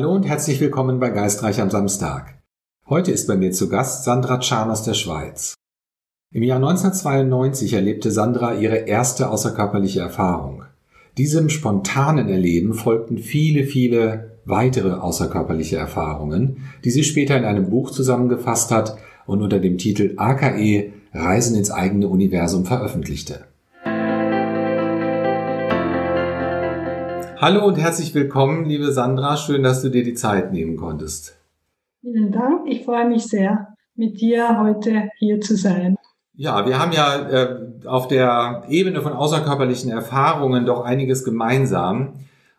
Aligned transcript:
Hallo 0.00 0.14
und 0.14 0.26
herzlich 0.26 0.58
willkommen 0.62 0.98
bei 0.98 1.10
Geistreich 1.10 1.60
am 1.60 1.68
Samstag. 1.68 2.40
Heute 2.88 3.12
ist 3.12 3.26
bei 3.26 3.36
mir 3.36 3.52
zu 3.52 3.68
Gast 3.68 4.04
Sandra 4.04 4.38
Czarn 4.38 4.70
aus 4.70 4.82
der 4.82 4.94
Schweiz. 4.94 5.52
Im 6.32 6.42
Jahr 6.42 6.56
1992 6.56 7.74
erlebte 7.74 8.10
Sandra 8.10 8.54
ihre 8.54 8.76
erste 8.76 9.28
außerkörperliche 9.28 10.00
Erfahrung. 10.00 10.62
Diesem 11.18 11.50
spontanen 11.50 12.30
Erleben 12.30 12.72
folgten 12.72 13.18
viele, 13.18 13.64
viele 13.64 14.38
weitere 14.46 14.92
außerkörperliche 14.92 15.76
Erfahrungen, 15.76 16.70
die 16.82 16.90
sie 16.90 17.04
später 17.04 17.36
in 17.36 17.44
einem 17.44 17.68
Buch 17.68 17.90
zusammengefasst 17.90 18.70
hat 18.70 18.96
und 19.26 19.42
unter 19.42 19.58
dem 19.58 19.76
Titel 19.76 20.14
AKE 20.16 20.94
Reisen 21.12 21.58
ins 21.58 21.70
eigene 21.70 22.08
Universum 22.08 22.64
veröffentlichte. 22.64 23.49
Hallo 27.42 27.64
und 27.64 27.78
herzlich 27.78 28.14
willkommen, 28.14 28.66
liebe 28.66 28.92
Sandra. 28.92 29.38
Schön, 29.38 29.62
dass 29.62 29.80
du 29.80 29.88
dir 29.88 30.04
die 30.04 30.12
Zeit 30.12 30.52
nehmen 30.52 30.76
konntest. 30.76 31.38
Vielen 32.02 32.32
Dank. 32.32 32.68
Ich 32.68 32.84
freue 32.84 33.08
mich 33.08 33.28
sehr, 33.28 33.68
mit 33.94 34.20
dir 34.20 34.60
heute 34.60 35.08
hier 35.16 35.40
zu 35.40 35.56
sein. 35.56 35.96
Ja, 36.34 36.66
wir 36.66 36.78
haben 36.78 36.92
ja 36.92 37.30
äh, 37.30 37.86
auf 37.86 38.08
der 38.08 38.64
Ebene 38.68 39.00
von 39.00 39.14
außerkörperlichen 39.14 39.90
Erfahrungen 39.90 40.66
doch 40.66 40.84
einiges 40.84 41.24
gemeinsam. 41.24 42.12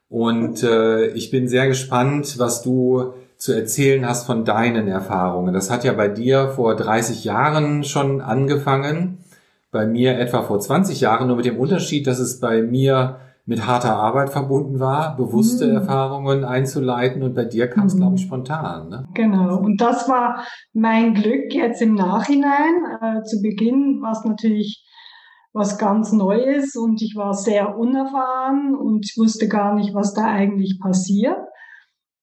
Und 0.10 0.64
äh, 0.64 1.10
ich 1.10 1.30
bin 1.30 1.48
sehr 1.48 1.68
gespannt, 1.68 2.40
was 2.40 2.64
du 2.64 3.14
zu 3.38 3.54
erzählen 3.54 4.08
hast 4.08 4.26
von 4.26 4.46
deinen 4.46 4.88
Erfahrungen. 4.88 5.54
Das 5.54 5.70
hat 5.70 5.84
ja 5.84 5.94
bei 5.94 6.08
dir 6.08 6.48
vor 6.56 6.76
30 6.76 7.24
Jahren 7.24 7.84
schon 7.84 8.20
angefangen, 8.20 9.20
bei 9.70 9.86
mir 9.86 10.18
etwa 10.18 10.42
vor 10.42 10.60
20 10.60 11.02
Jahren, 11.02 11.28
nur 11.28 11.38
mit 11.38 11.46
dem 11.46 11.60
Unterschied, 11.60 12.08
dass 12.08 12.18
es 12.18 12.40
bei 12.40 12.64
mir 12.64 13.18
mit 13.52 13.68
harter 13.68 13.98
Arbeit 13.98 14.30
verbunden 14.30 14.80
war, 14.80 15.18
bewusste 15.18 15.68
mhm. 15.68 15.76
Erfahrungen 15.76 16.46
einzuleiten 16.46 17.22
und 17.22 17.36
bei 17.36 17.44
dir 17.44 17.68
kam 17.68 17.88
es, 17.88 17.96
mhm. 17.96 18.00
glaube 18.00 18.16
ich, 18.16 18.22
spontan. 18.22 18.88
Ne? 18.88 19.10
Genau, 19.14 19.58
und 19.58 19.82
das 19.82 20.08
war 20.08 20.46
mein 20.72 21.14
Glück 21.14 21.54
jetzt 21.54 21.82
im 21.82 21.96
Nachhinein. 21.96 22.76
Äh, 23.02 23.24
zu 23.24 23.42
Beginn 23.42 24.02
war 24.02 24.14
es 24.14 24.24
natürlich 24.24 24.88
was 25.52 25.78
ganz 25.78 26.14
Neues 26.14 26.78
und 26.78 27.02
ich 27.02 27.16
war 27.18 27.34
sehr 27.34 27.78
unerfahren 27.78 28.74
und 28.74 29.06
ich 29.06 29.18
wusste 29.18 29.50
gar 29.50 29.76
nicht, 29.76 29.94
was 29.94 30.14
da 30.14 30.24
eigentlich 30.28 30.80
passiert. 30.82 31.38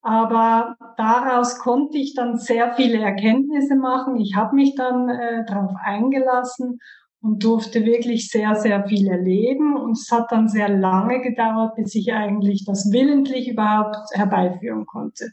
Aber 0.00 0.76
daraus 0.96 1.58
konnte 1.58 1.98
ich 1.98 2.14
dann 2.14 2.38
sehr 2.38 2.72
viele 2.72 3.00
Erkenntnisse 3.00 3.76
machen. 3.76 4.16
Ich 4.16 4.34
habe 4.34 4.54
mich 4.54 4.74
dann 4.76 5.10
äh, 5.10 5.44
darauf 5.46 5.72
eingelassen 5.84 6.78
und 7.20 7.42
durfte 7.42 7.84
wirklich 7.84 8.28
sehr, 8.30 8.54
sehr 8.54 8.86
viel 8.86 9.08
erleben. 9.08 9.76
Und 9.76 9.92
es 9.92 10.10
hat 10.10 10.30
dann 10.30 10.48
sehr 10.48 10.68
lange 10.68 11.20
gedauert, 11.20 11.74
bis 11.76 11.94
ich 11.94 12.12
eigentlich 12.12 12.64
das 12.64 12.90
willentlich 12.92 13.48
überhaupt 13.48 13.96
herbeiführen 14.12 14.86
konnte. 14.86 15.30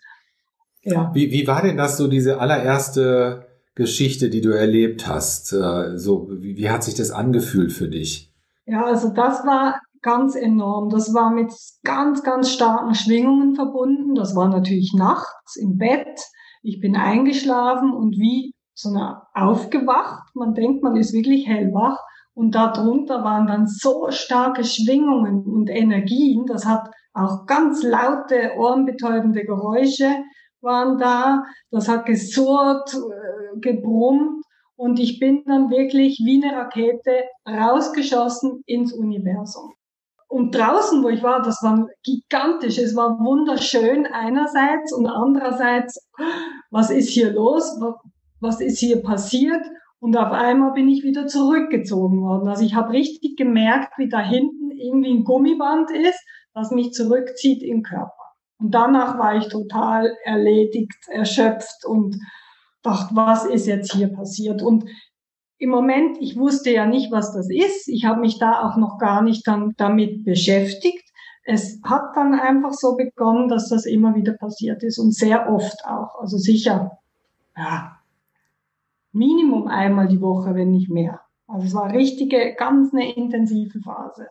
Ja. 0.84 1.12
Wie, 1.14 1.32
wie 1.32 1.48
war 1.48 1.62
denn 1.62 1.78
das 1.78 1.98
so, 1.98 2.08
diese 2.08 2.40
allererste 2.40 3.48
Geschichte, 3.76 4.30
die 4.30 4.42
du 4.42 4.50
erlebt 4.50 5.08
hast? 5.08 5.52
Äh, 5.54 5.98
so, 5.98 6.28
wie, 6.30 6.58
wie 6.58 6.70
hat 6.70 6.84
sich 6.84 6.96
das 6.96 7.12
angefühlt 7.12 7.72
für 7.72 7.88
dich? 7.88 8.32
Ja, 8.66 8.86
also 8.86 9.10
das 9.10 9.46
war 9.46 9.80
ganz 10.02 10.36
enorm. 10.36 10.90
Das 10.90 11.14
war 11.14 11.32
mit 11.32 11.52
ganz, 11.84 12.24
ganz 12.24 12.52
starken 12.52 12.96
Schwingungen 12.96 13.56
verbunden. 13.56 14.16
Das 14.16 14.36
war 14.36 14.50
natürlich 14.50 14.94
nachts 14.96 15.56
im 15.56 15.78
Bett. 15.78 16.20
Ich 16.62 16.80
bin 16.80 16.96
eingeschlafen 16.96 17.92
und 17.92 18.14
wie 18.14 18.55
sondern 18.76 19.22
aufgewacht. 19.34 20.30
Man 20.36 20.54
denkt, 20.54 20.84
man 20.84 20.96
ist 20.96 21.14
wirklich 21.14 21.48
hellwach. 21.48 21.98
Und 22.34 22.54
darunter 22.54 23.24
waren 23.24 23.48
dann 23.48 23.66
so 23.66 24.08
starke 24.10 24.66
Schwingungen 24.66 25.46
und 25.46 25.70
Energien. 25.70 26.46
Das 26.46 26.66
hat 26.66 26.92
auch 27.14 27.46
ganz 27.46 27.82
laute, 27.82 28.52
ohrenbetäubende 28.58 29.46
Geräusche 29.46 30.10
waren 30.62 30.98
da. 30.98 31.44
Das 31.72 31.88
hat 31.88 32.06
gesurrt, 32.06 32.94
äh, 32.94 33.60
gebrummt. 33.60 34.44
Und 34.76 35.00
ich 35.00 35.20
bin 35.20 35.44
dann 35.46 35.70
wirklich 35.70 36.22
wie 36.26 36.44
eine 36.44 36.58
Rakete 36.58 37.24
rausgeschossen 37.48 38.62
ins 38.66 38.92
Universum. 38.92 39.74
Und 40.28 40.54
draußen, 40.54 41.02
wo 41.02 41.08
ich 41.08 41.24
war, 41.24 41.42
das 41.42 41.64
war 41.64 41.88
gigantisch. 42.04 42.78
Es 42.78 42.94
war 42.94 43.18
wunderschön 43.20 44.06
einerseits 44.06 44.92
und 44.92 45.08
andererseits, 45.08 46.10
was 46.72 46.90
ist 46.90 47.08
hier 47.10 47.32
los? 47.32 47.80
Was 48.40 48.62
ist 48.62 48.80
hier 48.80 49.02
passiert? 49.02 49.62
Und 50.00 50.18
auf 50.18 50.32
einmal 50.32 50.74
bin 50.74 50.88
ich 50.88 51.04
wieder 51.04 51.28
zurückgezogen 51.28 52.22
worden. 52.22 52.48
Also 52.48 52.64
ich 52.64 52.76
habe 52.76 52.92
richtig 52.92 53.38
gemerkt, 53.38 53.98
wie 53.98 54.10
da 54.10 54.20
hinten 54.20 54.72
irgendwie 54.72 55.14
ein 55.14 55.24
Gummiband 55.24 55.90
ist, 55.92 56.20
das 56.54 56.72
mich 56.72 56.92
zurückzieht 56.94 57.64
im 57.64 57.82
Körper. 57.82 58.14
Und 58.60 58.72
danach 58.72 59.18
war 59.18 59.36
ich 59.36 59.48
total 59.48 60.16
erledigt, 60.24 61.08
erschöpft 61.10 61.86
und 61.86 62.18
dachte, 62.84 63.16
was 63.16 63.46
ist 63.46 63.68
jetzt 63.68 63.94
hier 63.94 64.08
passiert? 64.08 64.62
Und 64.62 64.86
im 65.58 65.70
Moment, 65.70 66.18
ich 66.20 66.38
wusste 66.38 66.70
ja 66.72 66.86
nicht, 66.86 67.12
was 67.12 67.34
das 67.34 67.50
ist. 67.50 67.88
Ich 67.88 68.06
habe 68.06 68.22
mich 68.22 68.38
da 68.38 68.68
auch 68.68 68.78
noch 68.78 68.98
gar 68.98 69.22
nicht 69.22 69.48
dann 69.48 69.74
damit 69.78 70.24
beschäftigt. 70.24 71.04
Es 71.44 71.80
hat 71.84 72.16
dann 72.16 72.34
einfach 72.34 72.74
so 72.74 72.96
begonnen, 72.96 73.48
dass 73.48 73.70
das 73.70 73.86
immer 73.86 74.16
wieder 74.16 74.34
passiert 74.34 74.84
ist 74.84 74.98
und 74.98 75.14
sehr 75.14 75.50
oft 75.50 75.86
auch. 75.86 76.20
Also 76.20 76.38
sicher, 76.38 77.00
ja, 77.56 77.95
Minimum 79.16 79.68
einmal 79.68 80.08
die 80.08 80.22
Woche, 80.22 80.54
wenn 80.56 80.72
nicht 80.72 80.90
mehr. 80.90 81.22
Also 81.48 81.68
es 81.68 81.74
war 81.74 81.92
richtige, 81.92 82.56
ganz 82.56 82.94
eine 82.94 83.16
intensive 83.16 83.80
Phase. 83.80 84.28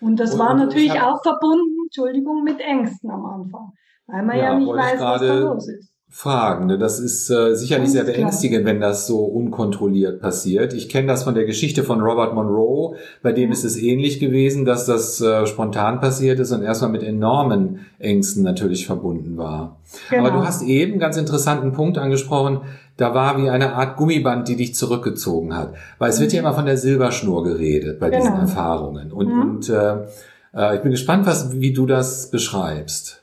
Und 0.00 0.18
das 0.18 0.34
und, 0.34 0.40
war 0.40 0.54
natürlich 0.54 1.00
auch 1.00 1.22
verbunden, 1.22 1.84
Entschuldigung, 1.84 2.42
mit 2.42 2.60
Ängsten 2.60 3.10
am 3.10 3.24
Anfang, 3.24 3.72
weil 4.06 4.22
man 4.24 4.36
ja, 4.36 4.44
ja 4.44 4.58
nicht 4.58 4.68
weiß, 4.68 5.00
was 5.00 5.20
da 5.20 5.34
los 5.34 5.68
ist 5.68 5.91
fragen. 6.14 6.66
Ne? 6.66 6.76
Das 6.78 7.00
ist 7.00 7.30
äh, 7.30 7.56
sicherlich 7.56 7.90
sehr 7.90 8.04
beängstigend, 8.04 8.66
wenn 8.66 8.80
das 8.80 9.06
so 9.06 9.24
unkontrolliert 9.24 10.20
passiert. 10.20 10.74
Ich 10.74 10.90
kenne 10.90 11.08
das 11.08 11.24
von 11.24 11.34
der 11.34 11.46
Geschichte 11.46 11.84
von 11.84 12.02
Robert 12.02 12.34
Monroe, 12.34 12.96
bei 13.22 13.32
dem 13.32 13.50
ist 13.50 13.64
es 13.64 13.78
ähnlich 13.78 14.20
gewesen, 14.20 14.66
dass 14.66 14.84
das 14.84 15.22
äh, 15.22 15.46
spontan 15.46 16.00
passiert 16.00 16.38
ist 16.38 16.52
und 16.52 16.62
erstmal 16.62 16.90
mit 16.90 17.02
enormen 17.02 17.86
Ängsten 17.98 18.42
natürlich 18.42 18.86
verbunden 18.86 19.38
war. 19.38 19.80
Genau. 20.10 20.26
Aber 20.26 20.36
du 20.38 20.46
hast 20.46 20.62
eben 20.62 20.98
ganz 20.98 21.16
interessanten 21.16 21.72
Punkt 21.72 21.96
angesprochen, 21.96 22.60
da 22.98 23.14
war 23.14 23.42
wie 23.42 23.48
eine 23.48 23.72
Art 23.72 23.96
Gummiband, 23.96 24.46
die 24.48 24.56
dich 24.56 24.74
zurückgezogen 24.74 25.56
hat. 25.56 25.72
Weil 25.98 26.10
es 26.10 26.20
wird 26.20 26.34
ja 26.34 26.42
mhm. 26.42 26.46
immer 26.46 26.54
von 26.54 26.66
der 26.66 26.76
Silberschnur 26.76 27.42
geredet 27.42 27.98
bei 27.98 28.10
genau. 28.10 28.22
diesen 28.22 28.38
Erfahrungen. 28.38 29.12
Und, 29.12 29.28
mhm. 29.28 29.40
und 29.40 29.68
äh, 29.70 29.94
äh, 30.54 30.76
ich 30.76 30.82
bin 30.82 30.90
gespannt, 30.90 31.24
was, 31.24 31.58
wie 31.58 31.72
du 31.72 31.86
das 31.86 32.30
beschreibst. 32.30 33.21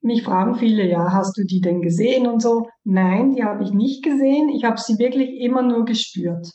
Mich 0.00 0.22
fragen 0.22 0.56
viele, 0.56 0.88
ja, 0.88 1.12
hast 1.12 1.36
du 1.36 1.44
die 1.44 1.60
denn 1.60 1.82
gesehen 1.82 2.26
und 2.26 2.40
so? 2.40 2.68
Nein, 2.84 3.32
die 3.32 3.42
habe 3.42 3.64
ich 3.64 3.72
nicht 3.72 4.04
gesehen. 4.04 4.48
Ich 4.48 4.64
habe 4.64 4.78
sie 4.78 4.98
wirklich 4.98 5.40
immer 5.40 5.62
nur 5.62 5.84
gespürt. 5.84 6.48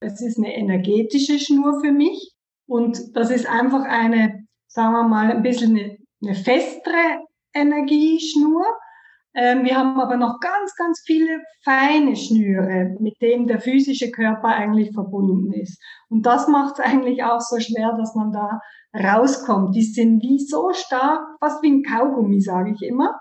Es 0.00 0.20
ist 0.22 0.38
eine 0.38 0.54
energetische 0.54 1.38
Schnur 1.38 1.80
für 1.82 1.92
mich 1.92 2.32
und 2.66 2.98
das 3.14 3.30
ist 3.30 3.46
einfach 3.46 3.84
eine, 3.84 4.46
sagen 4.68 4.92
wir 4.92 5.08
mal, 5.08 5.30
ein 5.30 5.42
bisschen 5.42 5.76
eine, 5.76 5.96
eine 6.22 6.34
festere 6.34 7.20
Energieschnur. 7.54 8.64
Ähm, 9.34 9.64
wir 9.64 9.76
haben 9.76 10.00
aber 10.00 10.16
noch 10.16 10.40
ganz, 10.40 10.74
ganz 10.76 11.02
viele 11.04 11.40
feine 11.64 12.16
Schnüre, 12.16 12.96
mit 12.98 13.20
denen 13.20 13.46
der 13.46 13.60
physische 13.60 14.10
Körper 14.10 14.48
eigentlich 14.48 14.92
verbunden 14.92 15.52
ist. 15.52 15.78
Und 16.08 16.24
das 16.24 16.48
macht 16.48 16.78
es 16.78 16.84
eigentlich 16.84 17.22
auch 17.22 17.40
so 17.40 17.60
schwer, 17.60 17.94
dass 17.98 18.14
man 18.14 18.32
da 18.32 18.58
rauskommt. 18.96 19.74
Die 19.74 19.82
sind 19.82 20.22
wie 20.22 20.38
so 20.38 20.72
stark, 20.72 21.20
fast 21.40 21.62
wie 21.62 21.72
ein 21.72 21.82
Kaugummi, 21.82 22.40
sage 22.40 22.72
ich 22.74 22.82
immer, 22.82 23.18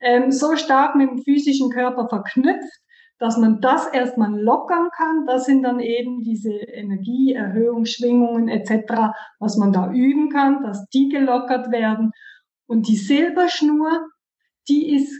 ähm, 0.00 0.30
so 0.30 0.56
stark 0.56 0.94
mit 0.94 1.08
dem 1.10 1.18
physischen 1.18 1.70
Körper 1.70 2.08
verknüpft, 2.08 2.80
dass 3.18 3.38
man 3.38 3.60
das 3.60 3.86
erstmal 3.86 4.38
lockern 4.38 4.90
kann. 4.94 5.24
Das 5.26 5.46
sind 5.46 5.62
dann 5.62 5.80
eben 5.80 6.22
diese 6.22 6.52
Energieerhöhungsschwingungen 6.52 8.48
etc., 8.48 9.12
was 9.38 9.56
man 9.56 9.72
da 9.72 9.90
üben 9.90 10.28
kann, 10.28 10.62
dass 10.62 10.86
die 10.88 11.08
gelockert 11.08 11.70
werden. 11.70 12.12
Und 12.66 12.88
die 12.88 12.96
Silberschnur, 12.96 14.06
die 14.68 14.94
ist, 14.94 15.12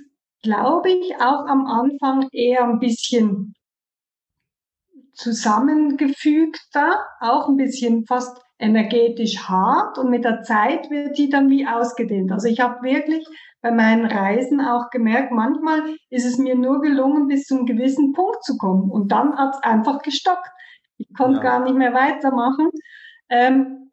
glaube 0.42 0.90
ich, 0.90 1.16
auch 1.16 1.46
am 1.46 1.66
Anfang 1.66 2.28
eher 2.32 2.64
ein 2.64 2.80
bisschen 2.80 3.54
zusammengefügter, 5.14 6.98
auch 7.20 7.48
ein 7.48 7.56
bisschen 7.56 8.04
fast 8.04 8.38
energetisch 8.58 9.48
hart 9.48 9.98
und 9.98 10.10
mit 10.10 10.24
der 10.24 10.42
Zeit 10.42 10.90
wird 10.90 11.18
die 11.18 11.28
dann 11.28 11.50
wie 11.50 11.66
ausgedehnt. 11.66 12.32
Also 12.32 12.48
ich 12.48 12.60
habe 12.60 12.82
wirklich 12.82 13.26
bei 13.60 13.70
meinen 13.70 14.06
Reisen 14.06 14.60
auch 14.60 14.90
gemerkt, 14.90 15.32
manchmal 15.32 15.82
ist 16.08 16.24
es 16.24 16.38
mir 16.38 16.54
nur 16.54 16.80
gelungen, 16.80 17.28
bis 17.28 17.44
zu 17.44 17.56
einem 17.56 17.66
gewissen 17.66 18.12
Punkt 18.12 18.42
zu 18.44 18.56
kommen 18.56 18.90
und 18.90 19.12
dann 19.12 19.36
hat 19.36 19.54
es 19.54 19.62
einfach 19.62 20.02
gestockt. 20.02 20.48
Ich 20.98 21.12
konnte 21.14 21.38
ja. 21.38 21.42
gar 21.42 21.64
nicht 21.64 21.76
mehr 21.76 21.92
weitermachen. 21.92 22.70
Ähm, 23.28 23.90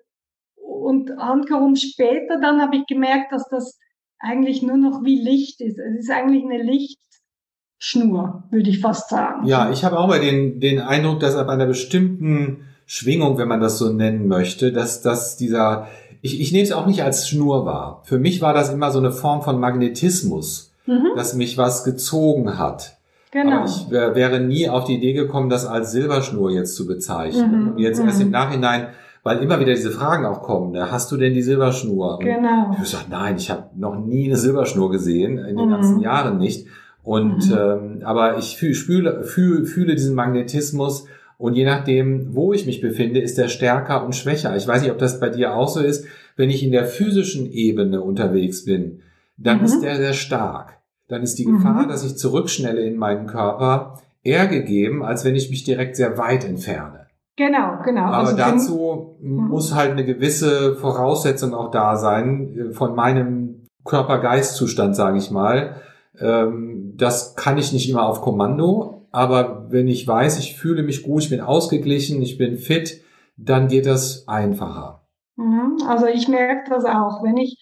und 0.55 1.11
handherum 1.17 1.75
später 1.75 2.39
dann 2.39 2.61
habe 2.61 2.77
ich 2.77 2.85
gemerkt, 2.85 3.33
dass 3.33 3.47
das 3.49 3.79
eigentlich 4.19 4.61
nur 4.61 4.77
noch 4.77 5.03
wie 5.03 5.21
Licht 5.21 5.59
ist. 5.59 5.77
Es 5.77 5.99
ist 5.99 6.11
eigentlich 6.11 6.43
eine 6.45 6.63
Lichtschnur, 6.63 8.43
würde 8.49 8.69
ich 8.69 8.79
fast 8.79 9.09
sagen. 9.09 9.45
Ja, 9.45 9.69
ich 9.71 9.83
habe 9.83 9.99
auch 9.99 10.07
mal 10.07 10.21
den, 10.21 10.61
den 10.61 10.79
Eindruck, 10.79 11.19
dass 11.19 11.35
ab 11.35 11.49
einer 11.49 11.65
bestimmten 11.65 12.72
Schwingung, 12.85 13.37
wenn 13.37 13.47
man 13.47 13.61
das 13.61 13.77
so 13.77 13.91
nennen 13.91 14.27
möchte, 14.27 14.71
dass, 14.71 15.01
dass 15.01 15.37
dieser 15.37 15.87
ich, 16.23 16.39
ich 16.39 16.53
nehme 16.53 16.63
es 16.63 16.71
auch 16.71 16.87
nicht 16.87 17.03
als 17.03 17.27
Schnur 17.27 17.65
wahr. 17.65 18.01
Für 18.05 18.17
mich 18.17 18.41
war 18.41 18.53
das 18.53 18.71
immer 18.71 18.91
so 18.91 18.99
eine 18.99 19.11
Form 19.11 19.41
von 19.41 19.59
Magnetismus, 19.59 20.71
mhm. 20.85 21.09
dass 21.17 21.35
mich 21.35 21.57
was 21.57 21.83
gezogen 21.83 22.57
hat. 22.57 22.97
Genau. 23.31 23.57
Aber 23.57 23.65
ich 23.65 23.91
wär, 23.91 24.15
wäre 24.15 24.39
nie 24.39 24.69
auf 24.69 24.85
die 24.85 24.95
Idee 24.95 25.11
gekommen, 25.11 25.49
das 25.49 25.65
als 25.65 25.91
Silberschnur 25.91 26.49
jetzt 26.49 26.75
zu 26.75 26.87
bezeichnen. 26.87 27.63
Mhm. 27.63 27.67
Und 27.71 27.79
jetzt 27.79 28.01
mhm. 28.01 28.07
erst 28.07 28.21
im 28.21 28.31
Nachhinein, 28.31 28.87
weil 29.23 29.39
immer 29.39 29.59
wieder 29.59 29.73
diese 29.73 29.91
Fragen 29.91 30.25
auch 30.25 30.41
kommen, 30.41 30.71
ne? 30.71 30.91
hast 30.91 31.11
du 31.11 31.17
denn 31.17 31.33
die 31.33 31.41
Silberschnur? 31.41 32.19
Und 32.19 32.23
genau. 32.23 32.69
Ich 32.71 32.77
habe 32.77 32.81
gesagt, 32.81 33.09
nein, 33.09 33.35
ich 33.35 33.51
habe 33.51 33.63
noch 33.75 33.97
nie 33.97 34.27
eine 34.27 34.37
Silberschnur 34.37 34.91
gesehen, 34.91 35.39
in 35.39 35.57
den 35.57 35.65
mhm. 35.65 35.71
ganzen 35.71 35.99
Jahren 35.99 36.37
nicht. 36.37 36.67
Und 37.03 37.49
mhm. 37.49 37.57
ähm, 37.57 38.01
aber 38.05 38.37
ich 38.37 38.55
fühle, 38.55 39.23
fühle, 39.25 39.65
fühle 39.65 39.95
diesen 39.95 40.15
Magnetismus 40.15 41.05
und 41.43 41.55
je 41.55 41.65
nachdem, 41.65 42.33
wo 42.33 42.53
ich 42.53 42.65
mich 42.65 42.79
befinde, 42.79 43.19
ist 43.19 43.37
der 43.37 43.49
stärker 43.49 44.05
und 44.05 44.15
schwächer. 44.15 44.55
Ich 44.55 44.65
weiß 44.65 44.81
nicht, 44.81 44.91
ob 44.91 44.97
das 44.97 45.19
bei 45.19 45.27
dir 45.27 45.53
auch 45.53 45.67
so 45.67 45.81
ist. 45.81 46.05
Wenn 46.37 46.49
ich 46.49 46.63
in 46.63 46.71
der 46.71 46.85
physischen 46.85 47.51
Ebene 47.51 47.99
unterwegs 47.99 48.63
bin, 48.63 49.01
dann 49.35 49.57
mhm. 49.57 49.65
ist 49.65 49.81
der 49.81 49.97
sehr 49.97 50.13
stark. 50.13 50.79
Dann 51.09 51.21
ist 51.21 51.37
die 51.37 51.43
Gefahr, 51.43 51.83
mhm. 51.83 51.89
dass 51.89 52.05
ich 52.05 52.15
zurückschnelle 52.15 52.79
in 52.79 52.95
meinen 52.95 53.27
Körper, 53.27 53.99
eher 54.23 54.47
gegeben, 54.47 55.03
als 55.03 55.25
wenn 55.25 55.35
ich 55.35 55.49
mich 55.49 55.65
direkt 55.65 55.97
sehr 55.97 56.17
weit 56.17 56.45
entferne. 56.45 57.07
Genau, 57.35 57.79
genau. 57.83 58.03
Aber 58.03 58.17
also 58.19 58.37
dazu 58.37 59.17
mhm. 59.19 59.49
muss 59.49 59.75
halt 59.75 59.91
eine 59.91 60.05
gewisse 60.05 60.77
Voraussetzung 60.77 61.53
auch 61.53 61.71
da 61.71 61.97
sein 61.97 62.57
äh, 62.57 62.71
von 62.71 62.95
meinem 62.95 63.67
Körper-Geist-Zustand, 63.83 64.95
sage 64.95 65.17
ich 65.17 65.29
mal. 65.29 65.75
Ähm, 66.21 66.93
das 66.95 67.35
kann 67.35 67.57
ich 67.57 67.73
nicht 67.73 67.89
immer 67.89 68.05
auf 68.05 68.21
Kommando, 68.21 69.02
aber 69.13 69.71
wenn 69.71 69.87
ich 69.87 70.07
weiß, 70.07 70.39
ich 70.39 70.57
fühle 70.57 70.81
mich 70.81 71.03
gut, 71.03 71.23
ich 71.23 71.29
bin 71.29 71.39
ausgeglichen, 71.39 72.21
ich 72.23 72.37
bin 72.37 72.57
fit, 72.57 73.03
dann 73.37 73.67
geht 73.67 73.85
das 73.85 74.27
einfacher. 74.27 75.07
Mhm. 75.35 75.77
Also 75.87 76.07
ich 76.07 76.27
merke 76.27 76.71
das 76.71 76.83
auch, 76.83 77.23
wenn 77.23 77.37
ich, 77.37 77.57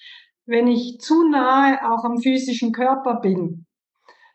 wenn 0.46 0.68
ich 0.68 1.00
zu 1.00 1.30
nahe 1.30 1.80
auch 1.92 2.06
am 2.06 2.20
physischen 2.20 2.72
Körper 2.72 3.20
bin, 3.20 3.66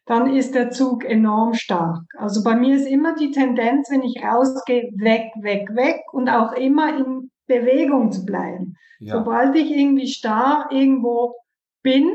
dann 0.04 0.32
ist 0.36 0.54
der 0.54 0.70
Zug 0.70 1.04
enorm 1.04 1.54
stark. 1.54 2.02
Also 2.18 2.44
bei 2.44 2.54
mir 2.54 2.76
ist 2.76 2.86
immer 2.86 3.14
die 3.16 3.30
Tendenz, 3.30 3.90
wenn 3.90 4.02
ich 4.02 4.22
rausgehe, 4.22 4.92
weg, 4.96 5.32
weg, 5.40 5.68
weg 5.74 6.00
und 6.12 6.28
auch 6.28 6.52
immer 6.52 6.98
in 6.98 7.30
Bewegung 7.46 8.12
zu 8.12 8.26
bleiben. 8.26 8.74
Ja. 9.00 9.14
Sobald 9.14 9.56
ich 9.56 9.70
irgendwie 9.70 10.08
starr 10.08 10.68
irgendwo 10.70 11.34
bin, 11.82 12.10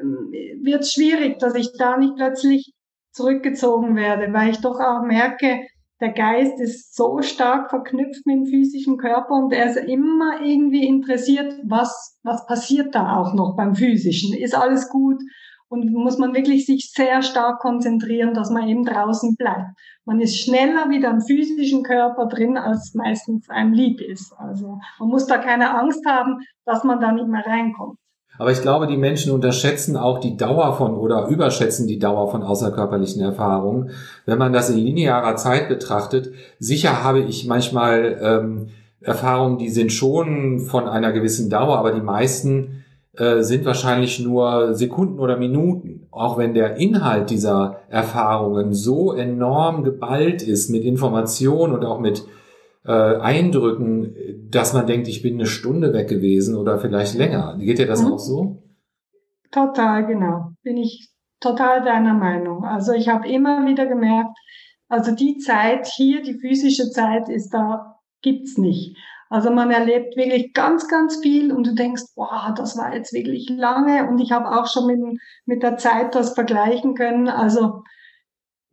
ähm, 0.00 0.32
wird 0.62 0.80
es 0.80 0.92
schwierig, 0.92 1.38
dass 1.38 1.54
ich 1.54 1.72
da 1.76 1.98
nicht 1.98 2.16
plötzlich 2.16 2.73
zurückgezogen 3.14 3.96
werde, 3.96 4.32
weil 4.32 4.50
ich 4.50 4.60
doch 4.60 4.78
auch 4.80 5.02
merke, 5.02 5.66
der 6.00 6.12
Geist 6.12 6.60
ist 6.60 6.94
so 6.94 7.22
stark 7.22 7.70
verknüpft 7.70 8.26
mit 8.26 8.36
dem 8.36 8.46
physischen 8.46 8.98
Körper 8.98 9.34
und 9.34 9.52
er 9.52 9.70
ist 9.70 9.76
immer 9.76 10.42
irgendwie 10.42 10.86
interessiert, 10.86 11.54
was, 11.64 12.18
was 12.24 12.44
passiert 12.46 12.94
da 12.94 13.16
auch 13.16 13.32
noch 13.32 13.56
beim 13.56 13.74
physischen? 13.74 14.36
Ist 14.36 14.54
alles 14.54 14.88
gut? 14.88 15.22
Und 15.68 15.90
muss 15.92 16.18
man 16.18 16.34
wirklich 16.34 16.66
sich 16.66 16.92
sehr 16.92 17.22
stark 17.22 17.60
konzentrieren, 17.60 18.34
dass 18.34 18.50
man 18.50 18.68
eben 18.68 18.84
draußen 18.84 19.34
bleibt. 19.36 19.70
Man 20.04 20.20
ist 20.20 20.38
schneller 20.38 20.90
wieder 20.90 21.10
im 21.10 21.20
physischen 21.20 21.82
Körper 21.82 22.26
drin, 22.26 22.58
als 22.58 22.92
meistens 22.94 23.48
einem 23.48 23.72
lieb 23.72 24.00
ist. 24.00 24.32
Also 24.36 24.78
man 24.98 25.08
muss 25.08 25.26
da 25.26 25.38
keine 25.38 25.76
Angst 25.76 26.04
haben, 26.06 26.40
dass 26.64 26.84
man 26.84 27.00
da 27.00 27.12
nicht 27.12 27.26
mehr 27.26 27.46
reinkommt. 27.46 27.98
Aber 28.38 28.50
ich 28.50 28.62
glaube, 28.62 28.86
die 28.86 28.96
Menschen 28.96 29.32
unterschätzen 29.32 29.96
auch 29.96 30.18
die 30.18 30.36
Dauer 30.36 30.76
von 30.76 30.94
oder 30.96 31.28
überschätzen 31.28 31.86
die 31.86 31.98
Dauer 31.98 32.30
von 32.30 32.42
außerkörperlichen 32.42 33.22
Erfahrungen. 33.22 33.90
Wenn 34.26 34.38
man 34.38 34.52
das 34.52 34.70
in 34.70 34.78
linearer 34.78 35.36
Zeit 35.36 35.68
betrachtet, 35.68 36.32
sicher 36.58 37.04
habe 37.04 37.20
ich 37.20 37.46
manchmal 37.46 38.18
ähm, 38.20 38.68
Erfahrungen, 39.00 39.58
die 39.58 39.68
sind 39.68 39.92
schon 39.92 40.60
von 40.60 40.88
einer 40.88 41.12
gewissen 41.12 41.48
Dauer, 41.48 41.78
aber 41.78 41.92
die 41.92 42.00
meisten 42.00 42.84
äh, 43.16 43.42
sind 43.42 43.64
wahrscheinlich 43.64 44.18
nur 44.18 44.74
Sekunden 44.74 45.20
oder 45.20 45.36
Minuten. 45.36 46.08
Auch 46.10 46.36
wenn 46.36 46.54
der 46.54 46.76
Inhalt 46.78 47.30
dieser 47.30 47.80
Erfahrungen 47.88 48.74
so 48.74 49.12
enorm 49.12 49.84
geballt 49.84 50.42
ist 50.42 50.70
mit 50.70 50.82
Informationen 50.82 51.74
und 51.74 51.84
auch 51.84 52.00
mit 52.00 52.24
äh, 52.84 52.92
Eindrücken, 52.92 54.14
dass 54.50 54.72
man 54.72 54.86
denkt, 54.86 55.08
ich 55.08 55.22
bin 55.22 55.34
eine 55.34 55.46
Stunde 55.46 55.92
weg 55.92 56.08
gewesen 56.08 56.56
oder 56.56 56.78
vielleicht 56.78 57.14
länger. 57.14 57.56
Geht 57.58 57.78
dir 57.78 57.86
das 57.86 58.02
mhm. 58.02 58.12
auch 58.12 58.18
so? 58.18 58.62
Total, 59.50 60.06
genau. 60.06 60.50
Bin 60.62 60.76
ich 60.76 61.08
total 61.40 61.84
deiner 61.84 62.14
Meinung. 62.14 62.64
Also 62.64 62.92
ich 62.92 63.08
habe 63.08 63.28
immer 63.28 63.66
wieder 63.66 63.86
gemerkt, 63.86 64.36
also 64.88 65.14
die 65.14 65.38
Zeit 65.38 65.86
hier, 65.86 66.22
die 66.22 66.38
physische 66.38 66.90
Zeit 66.90 67.28
ist 67.28 67.50
da, 67.50 67.96
gibt's 68.22 68.58
nicht. 68.58 68.96
Also 69.30 69.50
man 69.50 69.70
erlebt 69.70 70.16
wirklich 70.16 70.52
ganz, 70.52 70.88
ganz 70.88 71.16
viel 71.16 71.52
und 71.52 71.66
du 71.66 71.74
denkst, 71.74 72.02
boah, 72.14 72.54
das 72.56 72.76
war 72.76 72.94
jetzt 72.94 73.12
wirklich 73.12 73.48
lange 73.50 74.08
und 74.08 74.20
ich 74.20 74.32
habe 74.32 74.48
auch 74.48 74.66
schon 74.66 74.86
mit, 74.86 75.20
mit 75.46 75.62
der 75.62 75.76
Zeit 75.76 76.14
das 76.14 76.34
vergleichen 76.34 76.94
können. 76.94 77.28
Also 77.28 77.82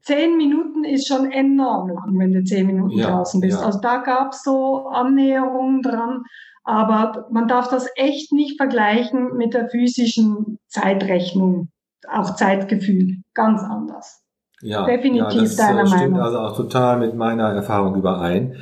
zehn 0.02 0.38
Minuten 0.38 0.84
ist 0.84 1.08
schon 1.08 1.32
enorm 1.32 1.90
lang, 1.90 2.18
wenn 2.18 2.34
du 2.34 2.44
zehn 2.44 2.68
Minuten 2.68 2.98
ja, 2.98 3.10
draußen 3.10 3.42
bist. 3.42 3.60
Ja. 3.60 3.66
Also 3.66 3.80
da 3.80 3.98
gab's 3.98 4.44
so 4.44 4.88
Annäherungen 4.88 5.82
dran. 5.82 6.24
Aber 6.64 7.28
man 7.32 7.48
darf 7.48 7.70
das 7.70 7.88
echt 7.96 8.32
nicht 8.32 8.58
vergleichen 8.58 9.36
mit 9.36 9.54
der 9.54 9.70
physischen 9.70 10.60
Zeitrechnung. 10.68 11.70
Auch 12.08 12.36
Zeitgefühl. 12.36 13.18
Ganz 13.34 13.62
anders. 13.62 14.24
Ja, 14.62 14.86
definitiv 14.86 15.34
ja, 15.34 15.42
das 15.42 15.56
deiner 15.56 15.88
stimmt 15.88 16.12
Meinung. 16.12 16.20
also 16.20 16.40
auch 16.40 16.56
total 16.56 17.00
mit 17.00 17.16
meiner 17.16 17.50
Erfahrung 17.50 17.96
überein. 17.96 18.56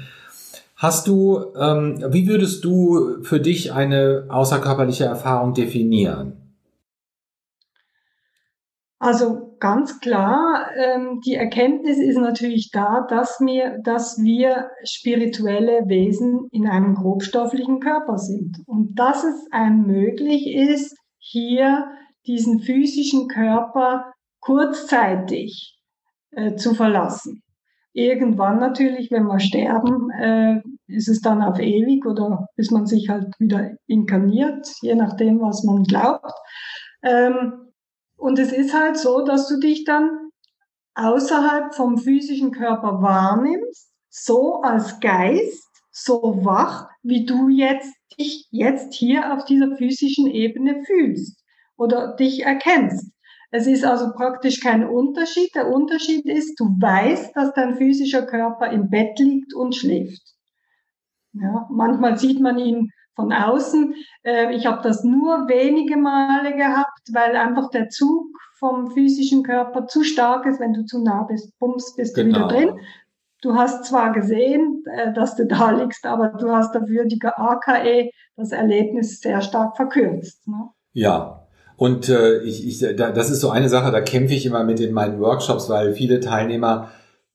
Hast 0.75 1.07
du, 1.07 1.53
ähm, 1.59 2.01
wie 2.09 2.27
würdest 2.27 2.63
du 2.63 3.21
für 3.24 3.42
dich 3.42 3.74
eine 3.74 4.27
außerkörperliche 4.30 5.03
Erfahrung 5.03 5.53
definieren? 5.53 6.56
Also 8.97 9.49
ganz 9.59 10.00
klar, 10.00 10.69
ähm, 10.75 11.19
die 11.25 11.35
Erkenntnis 11.35 11.97
ist 11.97 12.17
natürlich 12.17 12.71
da, 12.71 13.06
dass 13.09 13.39
wir, 13.39 13.79
dass 13.83 14.17
wir 14.21 14.69
spirituelle 14.83 15.88
Wesen 15.88 16.47
in 16.51 16.67
einem 16.67 16.95
grobstofflichen 16.95 17.79
Körper 17.79 18.17
sind 18.17 18.57
und 18.65 18.95
dass 18.97 19.23
es 19.23 19.47
einem 19.51 19.85
möglich 19.85 20.47
ist, 20.53 20.95
hier 21.17 21.88
diesen 22.25 22.59
physischen 22.59 23.27
Körper 23.27 24.13
kurzzeitig 24.39 25.79
äh, 26.31 26.56
zu 26.56 26.73
verlassen. 26.73 27.41
Irgendwann 27.94 28.59
natürlich, 28.59 29.11
wenn 29.11 29.25
wir 29.25 29.39
sterben, 29.39 30.09
äh, 30.11 30.61
ist 30.88 31.09
es 31.09 31.21
dann 31.21 31.41
auf 31.41 31.59
ewig 31.59 32.06
oder 32.06 32.47
bis 32.56 32.71
man 32.71 32.85
sich 32.85 33.09
halt 33.09 33.27
wieder 33.39 33.71
inkarniert, 33.87 34.68
je 34.81 34.95
nachdem, 34.95 35.42
was 35.42 35.63
man 35.63 35.83
glaubt. 35.83 36.31
Ähm, 37.01 37.69
und 38.19 38.38
es 38.38 38.52
ist 38.52 38.73
halt 38.73 38.97
so, 38.97 39.23
dass 39.23 39.47
du 39.47 39.59
dich 39.59 39.85
dann 39.85 40.30
außerhalb 40.95 41.73
vom 41.73 41.97
physischen 41.97 42.52
Körper 42.52 43.02
wahrnimmst, 43.02 43.92
so 44.09 44.61
als 44.61 44.99
Geist, 44.99 45.68
so 45.92 46.40
wach, 46.44 46.90
wie 47.02 47.26
du 47.26 47.47
jetzt 47.47 47.94
dich 48.18 48.47
jetzt 48.52 48.94
hier 48.94 49.33
auf 49.33 49.45
dieser 49.45 49.76
physischen 49.78 50.28
Ebene 50.28 50.83
fühlst 50.85 51.42
oder 51.78 52.16
dich 52.16 52.44
erkennst. 52.44 53.09
Es 53.52 53.66
ist 53.66 53.85
also 53.85 54.11
praktisch 54.14 54.59
kein 54.59 54.88
Unterschied. 54.88 55.56
Der 55.56 55.69
Unterschied 55.69 56.26
ist, 56.26 56.59
du 56.59 56.66
weißt, 56.66 57.35
dass 57.35 57.54
dein 57.54 57.78
physischer 57.78 58.26
Körper 58.26 58.69
im 58.69 58.90
Bett 58.90 59.18
liegt 59.18 59.54
und 59.54 59.76
schläft. 59.76 60.21
Ja, 61.33 61.68
manchmal 61.71 62.18
sieht 62.18 62.40
man 62.40 62.59
ihn 62.59 62.92
von 63.19 63.33
außen. 63.33 63.95
Äh, 64.23 64.56
ich 64.56 64.66
habe 64.66 64.81
das 64.81 65.04
nur 65.04 65.47
wenige 65.49 65.97
Male 65.97 66.56
gehabt, 66.56 67.02
weil 67.11 67.35
einfach 67.35 67.69
der 67.69 67.90
Zug 67.90 68.28
vom 68.57 68.92
physischen 68.92 69.44
Körper 69.44 69.88
zu 69.88 70.04
stark 70.04 70.45
ist. 70.45 70.59
Wenn 70.59 70.73
du 70.73 70.85
zu 70.85 71.04
nah 71.04 71.23
bist, 71.23 71.57
bums, 71.59 71.95
bist 71.95 72.16
genau. 72.16 72.47
du 72.47 72.56
wieder 72.56 72.66
drin. 72.66 72.80
Du 73.42 73.56
hast 73.56 73.85
zwar 73.85 74.14
gesehen, 74.14 74.83
äh, 74.94 75.14
dass 75.14 75.35
du 75.35 75.45
da 75.45 75.71
liegst, 75.71 76.06
aber 76.06 76.30
du 76.30 76.52
hast 76.52 76.73
dafür 76.73 77.06
die 77.06 77.19
AKE, 77.21 78.11
das 78.35 78.52
Erlebnis 78.52 79.19
sehr 79.19 79.42
stark 79.42 79.76
verkürzt. 79.76 80.47
Ne? 80.47 80.69
Ja, 80.94 81.47
und 81.76 82.09
äh, 82.09 82.40
ich, 82.40 82.68
ich, 82.68 82.95
da, 82.97 83.11
das 83.11 83.30
ist 83.30 83.40
so 83.40 83.49
eine 83.49 83.69
Sache, 83.69 83.92
da 83.92 84.02
kämpfe 84.02 84.33
ich 84.33 84.45
immer 84.45 84.64
mit 84.64 84.80
in 84.80 84.94
meinen 84.94 85.19
Workshops, 85.19 85.69
weil 85.69 85.94
viele 85.94 86.19
Teilnehmer 86.19 86.92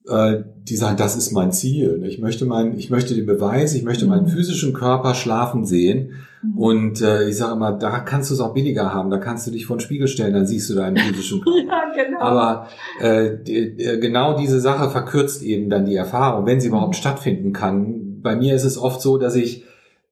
die 0.06 0.76
sagen, 0.76 0.98
das 0.98 1.16
ist 1.16 1.32
mein 1.32 1.50
Ziel. 1.50 2.02
Ich 2.04 2.18
möchte 2.18 2.44
mein, 2.44 2.76
ich 2.76 2.90
möchte 2.90 3.14
den 3.14 3.24
Beweis, 3.24 3.74
ich 3.74 3.84
möchte 3.84 4.04
meinen 4.04 4.24
mhm. 4.24 4.28
physischen 4.28 4.74
Körper 4.74 5.14
schlafen 5.14 5.64
sehen. 5.64 6.12
Mhm. 6.42 6.58
Und 6.58 7.00
äh, 7.00 7.28
ich 7.28 7.38
sage 7.38 7.54
immer, 7.54 7.72
da 7.72 8.00
kannst 8.00 8.28
du 8.28 8.34
es 8.34 8.40
auch 8.40 8.52
billiger 8.52 8.92
haben. 8.92 9.08
Da 9.08 9.16
kannst 9.16 9.46
du 9.46 9.50
dich 9.50 9.64
vor 9.64 9.76
den 9.76 9.80
Spiegel 9.80 10.06
stellen, 10.06 10.34
dann 10.34 10.46
siehst 10.46 10.68
du 10.68 10.74
deinen 10.74 10.98
physischen 10.98 11.40
Körper. 11.40 11.58
ja, 11.96 12.04
genau. 12.04 12.20
Aber 12.20 12.68
äh, 13.00 13.30
die, 13.42 13.76
genau 14.00 14.36
diese 14.36 14.60
Sache 14.60 14.90
verkürzt 14.90 15.42
eben 15.42 15.70
dann 15.70 15.86
die 15.86 15.96
Erfahrung, 15.96 16.44
wenn 16.44 16.60
sie 16.60 16.68
überhaupt 16.68 16.96
mhm. 16.96 17.00
stattfinden 17.00 17.52
kann. 17.54 18.20
Bei 18.20 18.36
mir 18.36 18.54
ist 18.54 18.64
es 18.64 18.76
oft 18.76 19.00
so, 19.00 19.16
dass 19.16 19.34
ich 19.34 19.64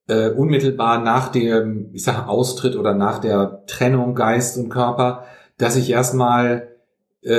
äh, 0.09 0.31
unmittelbar 0.31 1.03
nach 1.03 1.29
dem, 1.29 1.91
ich 1.93 2.03
sage 2.03 2.29
Austritt 2.29 2.77
oder 2.77 2.95
nach 2.95 3.19
der 3.19 3.65
Trennung 3.67 4.15
Geist 4.15 4.57
und 4.57 4.71
Körper, 4.71 5.25
dass 5.59 5.77
ich 5.77 5.91
erstmal 5.91 6.72
äh, 7.23 7.33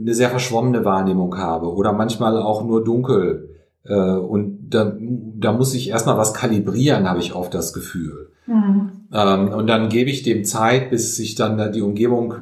eine 0.00 0.14
sehr 0.14 0.30
verschwommene 0.30 0.84
Wahrnehmung 0.84 1.36
habe 1.38 1.72
oder 1.72 1.92
manchmal 1.92 2.40
auch 2.40 2.64
nur 2.64 2.84
dunkel 2.84 3.48
Äh, 3.84 4.16
und 4.16 4.68
da, 4.70 4.92
da 4.96 5.52
muss 5.52 5.74
ich 5.74 5.88
erstmal 5.88 6.16
was 6.16 6.34
kalibrieren, 6.34 7.08
habe 7.08 7.18
ich 7.18 7.34
oft 7.34 7.52
das 7.52 7.72
Gefühl. 7.72 8.30
Mhm. 8.46 9.08
Ähm, 9.12 9.48
und 9.48 9.66
dann 9.66 9.88
gebe 9.88 10.08
ich 10.08 10.22
dem 10.22 10.44
Zeit, 10.44 10.90
bis 10.90 11.16
sich 11.16 11.34
dann 11.34 11.72
die 11.72 11.82
Umgebung 11.82 12.34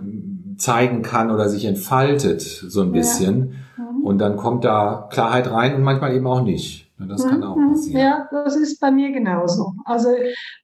zeigen 0.58 1.00
kann 1.00 1.30
oder 1.30 1.48
sich 1.48 1.64
entfaltet 1.64 2.42
so 2.42 2.82
ein 2.82 2.92
bisschen. 2.92 3.54
Ja. 3.78 3.84
Mhm. 3.84 4.04
Und 4.04 4.18
dann 4.18 4.36
kommt 4.36 4.64
da 4.64 5.08
Klarheit 5.10 5.50
rein 5.50 5.74
und 5.76 5.82
manchmal 5.82 6.14
eben 6.14 6.26
auch 6.26 6.42
nicht. 6.42 6.90
Das 7.08 7.26
kann 7.26 7.42
auch 7.42 7.56
mhm. 7.56 7.70
passieren. 7.70 8.00
Ja, 8.02 8.28
das 8.30 8.56
ist 8.56 8.78
bei 8.78 8.90
mir 8.90 9.10
genauso. 9.10 9.72
Also 9.86 10.10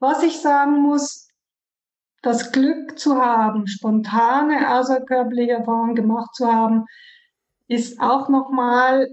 was 0.01 0.23
ich 0.23 0.39
sagen 0.41 0.83
muss, 0.83 1.26
das 2.27 2.53
Glück 2.53 2.99
zu 2.99 3.17
haben, 3.17 3.67
spontane 3.67 4.77
außerkörperliche 4.77 5.53
Erfahrungen 5.53 5.95
gemacht 5.95 6.35
zu 6.35 6.47
haben, 6.47 6.85
ist 7.69 8.01
auch 8.01 8.29
nochmal 8.29 9.09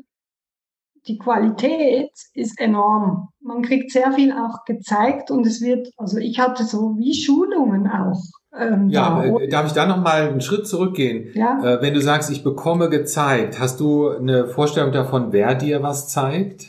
die 1.07 1.17
Qualität 1.17 2.11
ist 2.33 2.59
enorm. 2.59 3.29
Man 3.41 3.61
kriegt 3.61 3.91
sehr 3.91 4.13
viel 4.13 4.31
auch 4.31 4.63
gezeigt 4.65 5.31
und 5.31 5.45
es 5.45 5.61
wird, 5.61 5.89
also 5.97 6.17
ich 6.17 6.39
hatte 6.39 6.63
so 6.63 6.95
wie 6.97 7.13
Schulungen 7.13 7.87
auch. 7.87 8.21
Ähm, 8.57 8.89
ja, 8.89 9.21
da. 9.21 9.39
Äh, 9.39 9.49
darf 9.49 9.67
ich 9.67 9.73
da 9.73 9.85
noch 9.85 10.01
mal 10.01 10.29
einen 10.29 10.41
Schritt 10.41 10.65
zurückgehen? 10.65 11.31
Ja. 11.33 11.59
Äh, 11.61 11.81
wenn 11.81 11.93
du 11.93 12.01
sagst, 12.01 12.31
ich 12.31 12.43
bekomme 12.43 12.89
gezeigt, 12.89 13.59
hast 13.59 13.79
du 13.79 14.09
eine 14.09 14.47
Vorstellung 14.47 14.91
davon, 14.91 15.33
wer 15.33 15.55
dir 15.55 15.83
was 15.83 16.07
zeigt? 16.07 16.67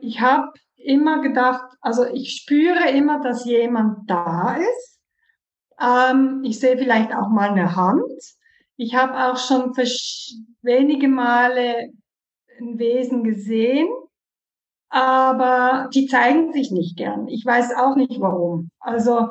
Ich 0.00 0.20
habe 0.20 0.48
immer 0.76 1.22
gedacht, 1.22 1.62
also 1.80 2.04
ich 2.04 2.32
spüre 2.32 2.90
immer, 2.90 3.20
dass 3.20 3.44
jemand 3.44 4.10
da 4.10 4.56
ist. 4.56 4.97
Ähm, 5.80 6.42
ich 6.44 6.58
sehe 6.60 6.76
vielleicht 6.76 7.14
auch 7.14 7.28
mal 7.28 7.50
eine 7.50 7.76
Hand. 7.76 8.02
Ich 8.76 8.94
habe 8.94 9.14
auch 9.14 9.36
schon 9.36 9.72
wenige 10.62 11.08
Male 11.08 11.90
ein 12.60 12.78
Wesen 12.78 13.24
gesehen, 13.24 13.88
aber 14.88 15.88
die 15.94 16.06
zeigen 16.06 16.52
sich 16.52 16.70
nicht 16.70 16.96
gern. 16.96 17.28
Ich 17.28 17.44
weiß 17.44 17.74
auch 17.76 17.96
nicht 17.96 18.20
warum. 18.20 18.70
Also 18.80 19.28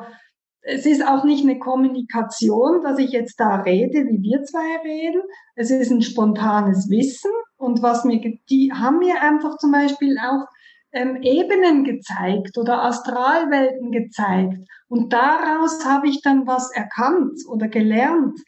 es 0.62 0.84
ist 0.84 1.06
auch 1.06 1.24
nicht 1.24 1.44
eine 1.44 1.58
Kommunikation, 1.58 2.82
dass 2.82 2.98
ich 2.98 3.12
jetzt 3.12 3.40
da 3.40 3.56
rede, 3.56 4.06
wie 4.06 4.22
wir 4.22 4.42
zwei 4.44 4.80
reden. 4.84 5.22
Es 5.54 5.70
ist 5.70 5.90
ein 5.90 6.02
spontanes 6.02 6.90
Wissen 6.90 7.30
und 7.56 7.82
was 7.82 8.04
mir, 8.04 8.20
die 8.50 8.72
haben 8.72 8.98
mir 8.98 9.22
einfach 9.22 9.56
zum 9.56 9.72
Beispiel 9.72 10.18
auch 10.18 10.44
ähm, 10.92 11.22
Ebenen 11.22 11.84
gezeigt 11.84 12.58
oder 12.58 12.82
Astralwelten 12.82 13.92
gezeigt 13.92 14.58
und 14.88 15.12
daraus 15.12 15.84
habe 15.84 16.08
ich 16.08 16.22
dann 16.22 16.46
was 16.46 16.70
erkannt 16.72 17.40
oder 17.48 17.68
gelernt 17.68 18.38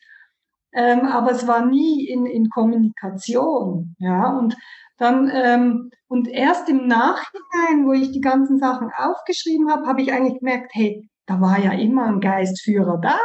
ähm, 0.73 1.01
aber 1.07 1.33
es 1.33 1.47
war 1.47 1.67
nie 1.67 2.07
in, 2.07 2.27
in 2.27 2.49
Kommunikation, 2.49 3.97
ja, 3.99 4.39
und 4.39 4.57
dann, 4.99 5.31
ähm, 5.33 5.91
und 6.09 6.29
erst 6.29 6.69
im 6.69 6.87
Nachhinein, 6.87 7.87
wo 7.87 7.93
ich 7.93 8.13
die 8.13 8.21
ganzen 8.21 8.59
Sachen 8.59 8.91
aufgeschrieben 8.97 9.71
habe, 9.71 9.87
habe 9.87 10.03
ich 10.03 10.13
eigentlich 10.13 10.39
gemerkt, 10.39 10.71
hey, 10.75 11.09
da 11.27 11.41
war 11.41 11.59
ja 11.59 11.73
immer 11.73 12.05
ein 12.05 12.21
Geistführer 12.21 12.99
da. 13.01 13.19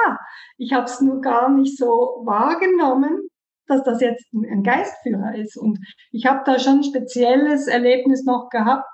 Ich 0.58 0.74
habe 0.74 0.86
es 0.86 1.02
nur 1.02 1.22
gar 1.22 1.50
nicht 1.50 1.78
so 1.78 2.22
wahrgenommen, 2.24 3.28
dass 3.68 3.84
das 3.84 4.00
jetzt 4.00 4.26
ein 4.34 4.64
Geistführer 4.64 5.36
ist. 5.36 5.58
Und 5.58 5.80
ich 6.12 6.26
habe 6.26 6.44
da 6.46 6.60
schon 6.60 6.78
ein 6.78 6.84
spezielles 6.84 7.68
Erlebnis 7.68 8.24
noch 8.24 8.50
gehabt. 8.50 8.86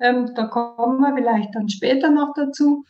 Ähm, 0.00 0.32
da 0.34 0.46
kommen 0.48 1.00
wir 1.00 1.14
vielleicht 1.14 1.54
dann 1.54 1.68
später 1.68 2.10
noch 2.10 2.32
dazu 2.34 2.84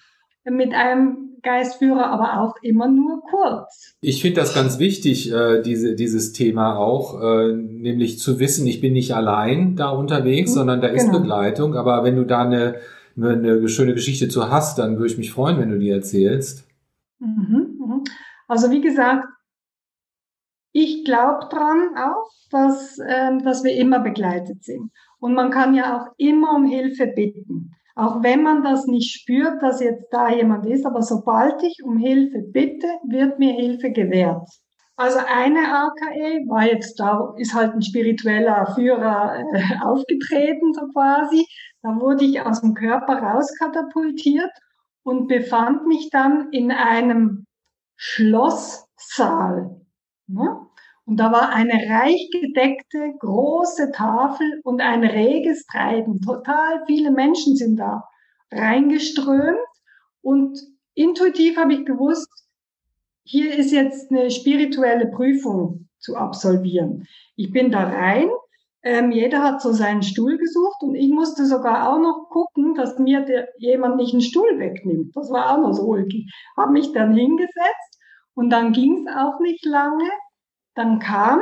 mit 0.50 0.73
einem 0.73 1.26
Geistführer, 1.43 2.07
aber 2.07 2.41
auch 2.41 2.57
immer 2.62 2.88
nur 2.88 3.23
kurz. 3.23 3.95
Ich 4.00 4.21
finde 4.21 4.41
das 4.41 4.55
ganz 4.55 4.79
wichtig, 4.79 5.33
äh, 5.33 5.62
diese, 5.62 5.95
dieses 5.95 6.33
Thema 6.33 6.76
auch, 6.76 7.23
äh, 7.23 7.53
nämlich 7.53 8.19
zu 8.19 8.38
wissen, 8.41 8.67
ich 8.67 8.81
bin 8.81 8.93
nicht 8.93 9.15
allein 9.15 9.76
da 9.76 9.91
unterwegs, 9.91 10.50
mhm, 10.50 10.55
sondern 10.55 10.81
da 10.81 10.88
ist 10.88 11.07
genau. 11.07 11.21
Begleitung. 11.21 11.75
Aber 11.75 12.03
wenn 12.05 12.17
du 12.17 12.25
da 12.25 12.43
eine, 12.43 12.76
eine 13.17 13.69
schöne 13.69 13.95
Geschichte 13.95 14.29
zu 14.29 14.50
hast, 14.50 14.79
dann 14.79 14.97
würde 14.97 15.12
ich 15.12 15.19
mich 15.19 15.33
freuen, 15.33 15.59
wenn 15.59 15.71
du 15.71 15.79
die 15.79 15.91
erzählst. 15.91 16.67
Mhm, 17.21 17.79
mhm. 17.79 18.05
Also 18.49 18.71
wie 18.71 18.81
gesagt, 18.81 19.26
ich 20.73 21.05
glaube 21.05 21.47
dran 21.49 21.97
auch, 21.97 22.31
dass, 22.50 22.99
äh, 22.99 23.38
dass 23.45 23.65
wir 23.65 23.75
immer 23.75 24.00
begleitet 24.00 24.65
sind. 24.65 24.91
Und 25.19 25.35
man 25.35 25.50
kann 25.50 25.75
ja 25.75 25.97
auch 25.97 26.12
immer 26.19 26.55
um 26.55 26.67
Hilfe 26.67 27.07
bitten. 27.07 27.73
Auch 27.97 28.23
wenn 28.23 28.43
man 28.43 28.62
das 28.62 28.87
nicht 28.87 29.11
spürt, 29.11 29.62
dass 29.62 29.81
jetzt 29.81 30.09
da 30.11 30.29
jemand 30.29 30.67
ist, 30.67 30.85
aber 30.85 31.00
sobald 31.00 31.62
ich 31.62 31.83
um 31.83 31.97
Hilfe 31.97 32.43
bitte, 32.43 32.87
wird 33.09 33.38
mir 33.38 33.55
Hilfe 33.55 33.91
gewährt. 33.91 34.47
Also 34.97 35.19
eine 35.19 35.61
AKE 35.61 36.47
war 36.47 36.67
jetzt 36.67 37.00
da, 37.00 37.35
ist 37.38 37.55
halt 37.55 37.73
ein 37.73 37.81
spiritueller 37.81 38.67
Führer 38.75 39.38
äh, 39.53 39.83
aufgetreten, 39.83 40.75
so 40.75 40.88
quasi. 40.88 41.47
Da 41.83 41.99
wurde 41.99 42.26
ich 42.26 42.43
aus 42.43 42.61
dem 42.61 42.75
Körper 42.75 43.15
rauskatapultiert 43.15 44.53
und 45.03 45.26
befand 45.26 45.87
mich 45.87 46.11
dann 46.11 46.50
in 46.50 46.73
einem 46.73 47.47
Schlosssaal. 47.97 49.81
Ne? 50.26 50.66
Und 51.07 51.19
da 51.19 51.31
war 51.31 51.51
eine 51.51 51.73
reich 51.89 52.29
gedeckte 52.33 53.15
große 53.21 53.93
Tafel 53.93 54.61
und 54.65 54.81
ein 54.81 55.05
reges 55.05 55.65
Treiben. 55.67 56.21
Total 56.21 56.83
viele 56.87 57.13
Menschen 57.13 57.55
sind 57.55 57.77
da 57.77 58.03
reingeströmt. 58.51 59.57
Und 60.21 60.59
intuitiv 60.95 61.57
habe 61.57 61.75
ich 61.75 61.87
gewusst, 61.87 62.29
hier 63.23 63.57
ist 63.57 63.71
jetzt 63.71 64.11
eine 64.11 64.31
spirituelle 64.33 65.07
Prüfung 65.07 65.89
zu 66.01 66.17
absolvieren. 66.17 67.07
Ich 67.37 67.53
bin 67.53 67.71
da 67.71 67.85
rein. 67.85 68.29
Ähm, 68.83 69.13
jeder 69.13 69.43
hat 69.43 69.63
so 69.63 69.73
seinen 69.73 70.03
Stuhl 70.03 70.39
gesucht 70.39 70.83
und 70.83 70.95
ich 70.97 71.11
musste 71.11 71.47
sogar 71.47 71.89
auch 71.89 71.99
noch 71.99 72.29
gucken, 72.31 72.75
dass 72.75 72.99
mir 72.99 73.21
der, 73.21 73.49
jemand 73.59 73.97
nicht 73.97 74.13
einen 74.13 74.23
Stuhl 74.23 74.59
wegnimmt. 74.59 75.15
Das 75.15 75.31
war 75.31 75.53
auch 75.53 75.59
noch 75.59 75.73
so 75.73 75.85
ulkig. 75.85 76.33
Habe 76.57 76.73
mich 76.73 76.93
dann 76.93 77.15
hingesetzt 77.15 78.01
und 78.35 78.51
dann 78.51 78.73
ging 78.73 79.07
es 79.07 79.15
auch 79.17 79.41
nicht 79.41 79.65
lange 79.65 80.09
dann 80.76 81.00
kam 81.00 81.40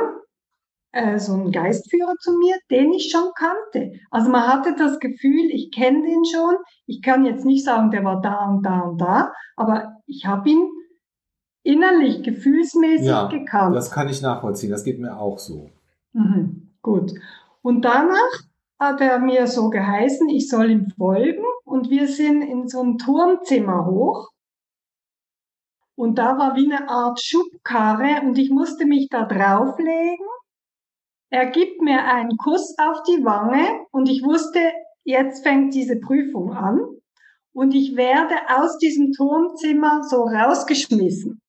äh, 0.91 1.19
so 1.19 1.33
ein 1.33 1.51
Geistführer 1.51 2.15
zu 2.19 2.37
mir, 2.37 2.55
den 2.71 2.93
ich 2.93 3.11
schon 3.11 3.31
kannte. 3.35 3.99
Also 4.09 4.29
man 4.31 4.47
hatte 4.47 4.75
das 4.77 4.99
Gefühl, 4.99 5.49
ich 5.51 5.71
kenne 5.71 6.01
den 6.01 6.23
schon. 6.25 6.55
Ich 6.85 7.01
kann 7.01 7.25
jetzt 7.25 7.45
nicht 7.45 7.65
sagen, 7.65 7.91
der 7.91 8.03
war 8.03 8.21
da 8.21 8.45
und 8.45 8.63
da 8.63 8.79
und 8.79 8.97
da, 8.99 9.31
aber 9.57 9.97
ich 10.07 10.25
habe 10.25 10.49
ihn 10.49 10.69
innerlich, 11.63 12.23
gefühlsmäßig 12.23 13.07
ja, 13.07 13.27
gekannt. 13.27 13.75
Das 13.75 13.91
kann 13.91 14.07
ich 14.07 14.21
nachvollziehen. 14.21 14.71
Das 14.71 14.83
geht 14.83 14.99
mir 14.99 15.19
auch 15.19 15.37
so. 15.37 15.69
Mhm, 16.13 16.71
gut. 16.81 17.11
Und 17.61 17.83
danach 17.83 18.43
hat 18.79 19.01
er 19.01 19.19
mir 19.19 19.47
so 19.47 19.69
geheißen, 19.69 20.29
ich 20.29 20.47
soll 20.47 20.69
ihm 20.69 20.89
folgen. 20.97 21.43
Und 21.65 21.89
wir 21.89 22.07
sind 22.07 22.41
in 22.41 22.67
so 22.67 22.81
ein 22.81 22.97
Turmzimmer 22.97 23.85
hoch. 23.85 24.29
Und 25.95 26.17
da 26.17 26.37
war 26.37 26.55
wie 26.55 26.71
eine 26.71 26.89
Art 26.89 27.21
Schubkarre 27.21 28.21
und 28.23 28.37
ich 28.37 28.49
musste 28.49 28.85
mich 28.85 29.07
da 29.09 29.25
drauflegen. 29.25 30.25
Er 31.29 31.47
gibt 31.47 31.81
mir 31.81 32.03
einen 32.03 32.37
Kuss 32.37 32.75
auf 32.77 33.03
die 33.03 33.23
Wange 33.23 33.85
und 33.91 34.09
ich 34.09 34.23
wusste, 34.23 34.59
jetzt 35.03 35.43
fängt 35.43 35.73
diese 35.73 35.99
Prüfung 35.99 36.51
an 36.51 36.79
und 37.53 37.73
ich 37.73 37.95
werde 37.95 38.35
aus 38.49 38.77
diesem 38.77 39.13
Turmzimmer 39.13 40.03
so 40.03 40.23
rausgeschmissen. 40.23 41.41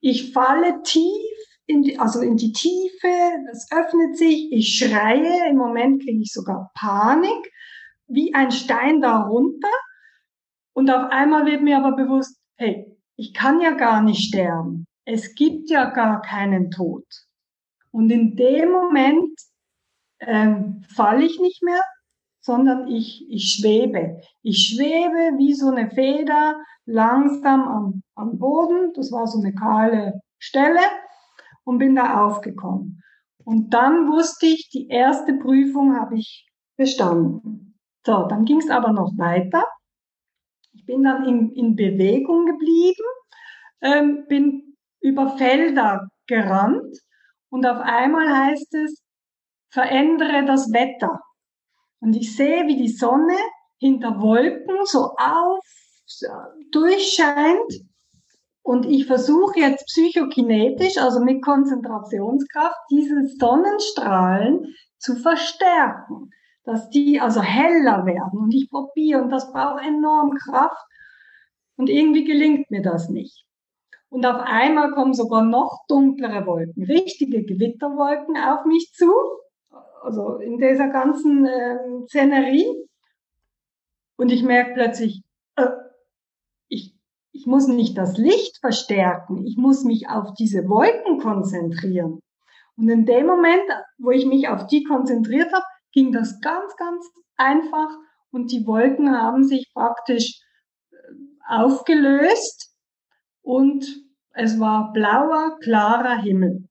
Ich 0.00 0.32
falle 0.32 0.82
tief 0.82 1.36
in 1.66 1.82
die, 1.82 1.98
also 1.98 2.20
in 2.20 2.36
die 2.36 2.52
Tiefe, 2.52 3.08
es 3.50 3.68
öffnet 3.72 4.16
sich, 4.16 4.52
ich 4.52 4.78
schreie, 4.78 5.50
im 5.50 5.56
Moment 5.56 6.02
kriege 6.02 6.20
ich 6.20 6.32
sogar 6.32 6.70
Panik, 6.74 7.52
wie 8.06 8.34
ein 8.34 8.50
Stein 8.50 9.00
darunter. 9.00 9.68
Und 10.74 10.90
auf 10.90 11.10
einmal 11.10 11.46
wird 11.46 11.62
mir 11.62 11.78
aber 11.78 11.96
bewusst, 11.96 12.38
hey, 12.56 12.95
ich 13.16 13.34
kann 13.34 13.60
ja 13.60 13.72
gar 13.72 14.02
nicht 14.02 14.28
sterben. 14.28 14.86
Es 15.04 15.34
gibt 15.34 15.70
ja 15.70 15.90
gar 15.90 16.22
keinen 16.22 16.70
Tod. 16.70 17.04
Und 17.90 18.10
in 18.10 18.36
dem 18.36 18.70
Moment 18.72 19.38
ähm, 20.20 20.84
falle 20.94 21.24
ich 21.24 21.40
nicht 21.40 21.62
mehr, 21.62 21.80
sondern 22.40 22.88
ich, 22.88 23.26
ich 23.30 23.54
schwebe. 23.54 24.20
Ich 24.42 24.68
schwebe 24.68 25.38
wie 25.38 25.54
so 25.54 25.68
eine 25.68 25.90
Feder 25.90 26.56
langsam 26.84 27.62
am, 27.62 28.02
am 28.14 28.38
Boden. 28.38 28.92
Das 28.94 29.10
war 29.12 29.26
so 29.26 29.40
eine 29.40 29.54
kahle 29.54 30.20
Stelle 30.38 30.80
und 31.64 31.78
bin 31.78 31.96
da 31.96 32.24
aufgekommen. 32.24 33.02
Und 33.44 33.72
dann 33.74 34.08
wusste 34.08 34.46
ich, 34.46 34.68
die 34.70 34.88
erste 34.88 35.34
Prüfung 35.34 35.96
habe 35.96 36.16
ich 36.16 36.46
bestanden. 36.76 37.78
So, 38.04 38.26
dann 38.26 38.44
ging 38.44 38.58
es 38.58 38.70
aber 38.70 38.92
noch 38.92 39.16
weiter. 39.16 39.64
Bin 40.86 41.02
dann 41.02 41.24
in, 41.26 41.52
in 41.52 41.76
Bewegung 41.76 42.46
geblieben, 42.46 43.04
ähm, 43.82 44.24
bin 44.28 44.76
über 45.00 45.36
Felder 45.36 46.08
gerannt 46.26 46.96
und 47.50 47.66
auf 47.66 47.78
einmal 47.78 48.28
heißt 48.28 48.74
es, 48.74 49.02
verändere 49.70 50.44
das 50.46 50.72
Wetter. 50.72 51.20
Und 52.00 52.14
ich 52.16 52.36
sehe, 52.36 52.66
wie 52.66 52.76
die 52.76 52.88
Sonne 52.88 53.36
hinter 53.78 54.20
Wolken 54.20 54.76
so 54.84 55.14
auf, 55.16 55.64
so 56.06 56.26
durchscheint. 56.72 57.72
Und 58.62 58.84
ich 58.86 59.06
versuche 59.06 59.60
jetzt 59.60 59.86
psychokinetisch, 59.86 60.98
also 60.98 61.20
mit 61.20 61.42
Konzentrationskraft, 61.42 62.76
diese 62.90 63.26
Sonnenstrahlen 63.38 64.74
zu 64.98 65.16
verstärken. 65.16 66.30
Dass 66.66 66.90
die 66.90 67.20
also 67.20 67.40
heller 67.40 68.04
werden. 68.04 68.38
Und 68.38 68.52
ich 68.52 68.68
probiere 68.68 69.22
und 69.22 69.30
das 69.30 69.50
braucht 69.52 69.82
enorm 69.86 70.32
Kraft. 70.32 70.84
Und 71.76 71.88
irgendwie 71.88 72.24
gelingt 72.24 72.70
mir 72.70 72.82
das 72.82 73.08
nicht. 73.08 73.46
Und 74.08 74.26
auf 74.26 74.40
einmal 74.40 74.92
kommen 74.92 75.14
sogar 75.14 75.42
noch 75.42 75.84
dunklere 75.88 76.46
Wolken, 76.46 76.84
richtige 76.84 77.44
Gewitterwolken 77.44 78.36
auf 78.36 78.64
mich 78.64 78.92
zu. 78.92 79.12
Also 80.02 80.36
in 80.36 80.58
dieser 80.58 80.88
ganzen 80.88 81.46
äh, 81.46 81.78
Szenerie. 82.06 82.66
Und 84.16 84.32
ich 84.32 84.42
merke 84.42 84.74
plötzlich, 84.74 85.22
äh, 85.56 85.68
ich, 86.68 86.94
ich 87.32 87.46
muss 87.46 87.68
nicht 87.68 87.96
das 87.96 88.16
Licht 88.16 88.58
verstärken, 88.58 89.44
ich 89.46 89.56
muss 89.56 89.84
mich 89.84 90.08
auf 90.08 90.34
diese 90.34 90.68
Wolken 90.68 91.20
konzentrieren. 91.20 92.20
Und 92.76 92.88
in 92.88 93.06
dem 93.06 93.26
Moment, 93.26 93.64
wo 93.98 94.10
ich 94.10 94.26
mich 94.26 94.48
auf 94.48 94.66
die 94.66 94.84
konzentriert 94.84 95.52
habe, 95.52 95.64
ging 95.96 96.12
das 96.12 96.40
ganz, 96.42 96.76
ganz 96.76 97.10
einfach 97.36 97.88
und 98.30 98.52
die 98.52 98.66
Wolken 98.66 99.10
haben 99.10 99.44
sich 99.44 99.72
praktisch 99.72 100.40
äh, 100.90 100.96
aufgelöst 101.48 102.76
und 103.40 103.86
es 104.34 104.60
war 104.60 104.92
blauer, 104.92 105.58
klarer 105.62 106.18
Himmel. 106.18 106.68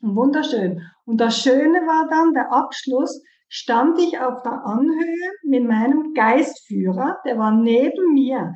Wunderschön. 0.00 0.80
Und 1.04 1.18
das 1.18 1.38
Schöne 1.38 1.80
war 1.80 2.08
dann 2.08 2.32
der 2.32 2.50
Abschluss, 2.50 3.22
stand 3.50 3.98
ich 3.98 4.18
auf 4.18 4.42
der 4.42 4.64
Anhöhe 4.64 5.32
mit 5.42 5.64
meinem 5.64 6.14
Geistführer, 6.14 7.18
der 7.26 7.36
war 7.36 7.50
neben 7.50 8.14
mir. 8.14 8.54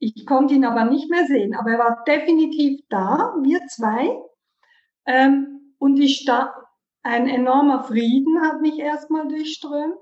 Ich 0.00 0.26
konnte 0.26 0.54
ihn 0.54 0.64
aber 0.64 0.84
nicht 0.84 1.08
mehr 1.08 1.26
sehen, 1.26 1.54
aber 1.54 1.70
er 1.70 1.78
war 1.78 2.04
definitiv 2.04 2.80
da, 2.88 3.36
wir 3.42 3.60
zwei. 3.68 4.18
Ähm, 5.06 5.74
und 5.78 6.00
ich 6.00 6.22
stand, 6.22 6.50
ein 7.06 7.28
enormer 7.28 7.84
Frieden 7.84 8.42
hat 8.42 8.60
mich 8.60 8.78
erstmal 8.78 9.28
durchströmt. 9.28 9.96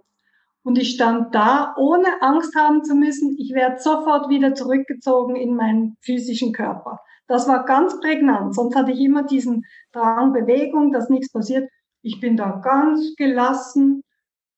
Und 0.65 0.79
ich 0.79 0.95
stand 0.95 1.35
da, 1.35 1.75
ohne 1.77 2.23
Angst 2.23 2.57
haben 2.57 2.85
zu 2.85 2.95
müssen, 2.95 3.37
ich 3.39 3.53
werde 3.53 3.79
sofort 3.79 4.31
wieder 4.31 4.55
zurückgezogen 4.55 5.37
in 5.37 5.55
meinen 5.55 5.97
physischen 6.01 6.55
Körper. 6.55 7.01
Das 7.27 7.47
war 7.47 7.67
ganz 7.67 8.01
prägnant. 8.01 8.55
Sonst 8.55 8.75
hatte 8.75 8.93
ich 8.93 9.01
immer 9.01 9.25
diesen 9.25 9.65
Drang, 9.93 10.33
Bewegung, 10.33 10.91
dass 10.91 11.11
nichts 11.11 11.31
passiert. 11.31 11.69
Ich 12.03 12.19
bin 12.21 12.39
da 12.39 12.61
ganz 12.65 13.15
gelassen, 13.17 14.03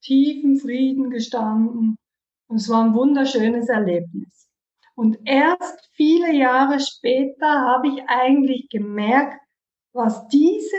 tiefen 0.02 0.58
Frieden 0.58 1.10
gestanden. 1.10 1.96
Und 2.48 2.56
es 2.56 2.68
war 2.68 2.84
ein 2.84 2.94
wunderschönes 2.94 3.68
Erlebnis. 3.68 4.48
Und 4.94 5.18
erst 5.24 5.90
viele 5.92 6.32
Jahre 6.32 6.78
später 6.78 7.48
habe 7.48 7.88
ich 7.88 8.02
eigentlich 8.06 8.68
gemerkt, 8.70 9.40
was 9.92 10.28
diese 10.28 10.76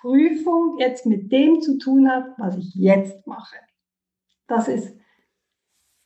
Prüfung 0.00 0.76
jetzt 0.78 1.06
mit 1.06 1.30
dem 1.30 1.60
zu 1.60 1.78
tun 1.78 2.08
hat, 2.10 2.24
was 2.38 2.56
ich 2.56 2.74
jetzt 2.74 3.26
mache. 3.26 3.56
Das 4.46 4.68
ist 4.68 4.94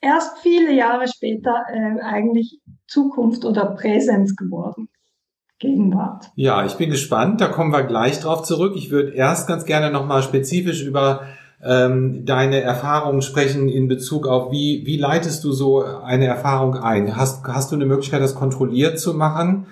erst 0.00 0.38
viele 0.38 0.72
Jahre 0.72 1.06
später 1.08 1.64
äh, 1.72 2.00
eigentlich 2.00 2.60
Zukunft 2.86 3.44
oder 3.44 3.66
Präsenz 3.74 4.36
geworden. 4.36 4.88
Gegenwart. 5.58 6.30
Ja, 6.34 6.66
ich 6.66 6.74
bin 6.74 6.90
gespannt. 6.90 7.40
Da 7.40 7.48
kommen 7.48 7.72
wir 7.72 7.84
gleich 7.84 8.20
drauf 8.20 8.42
zurück. 8.42 8.74
Ich 8.76 8.90
würde 8.90 9.12
erst 9.12 9.48
ganz 9.48 9.64
gerne 9.64 9.90
nochmal 9.90 10.22
spezifisch 10.22 10.82
über 10.82 11.22
ähm, 11.64 12.26
deine 12.26 12.60
Erfahrungen 12.60 13.22
sprechen 13.22 13.68
in 13.68 13.88
Bezug 13.88 14.26
auf, 14.26 14.52
wie, 14.52 14.82
wie 14.84 14.98
leitest 14.98 15.42
du 15.44 15.52
so 15.52 15.82
eine 15.82 16.26
Erfahrung 16.26 16.76
ein? 16.76 17.16
Hast, 17.16 17.46
hast 17.46 17.72
du 17.72 17.76
eine 17.76 17.86
Möglichkeit, 17.86 18.20
das 18.20 18.34
kontrolliert 18.34 18.98
zu 18.98 19.14
machen? 19.14 19.66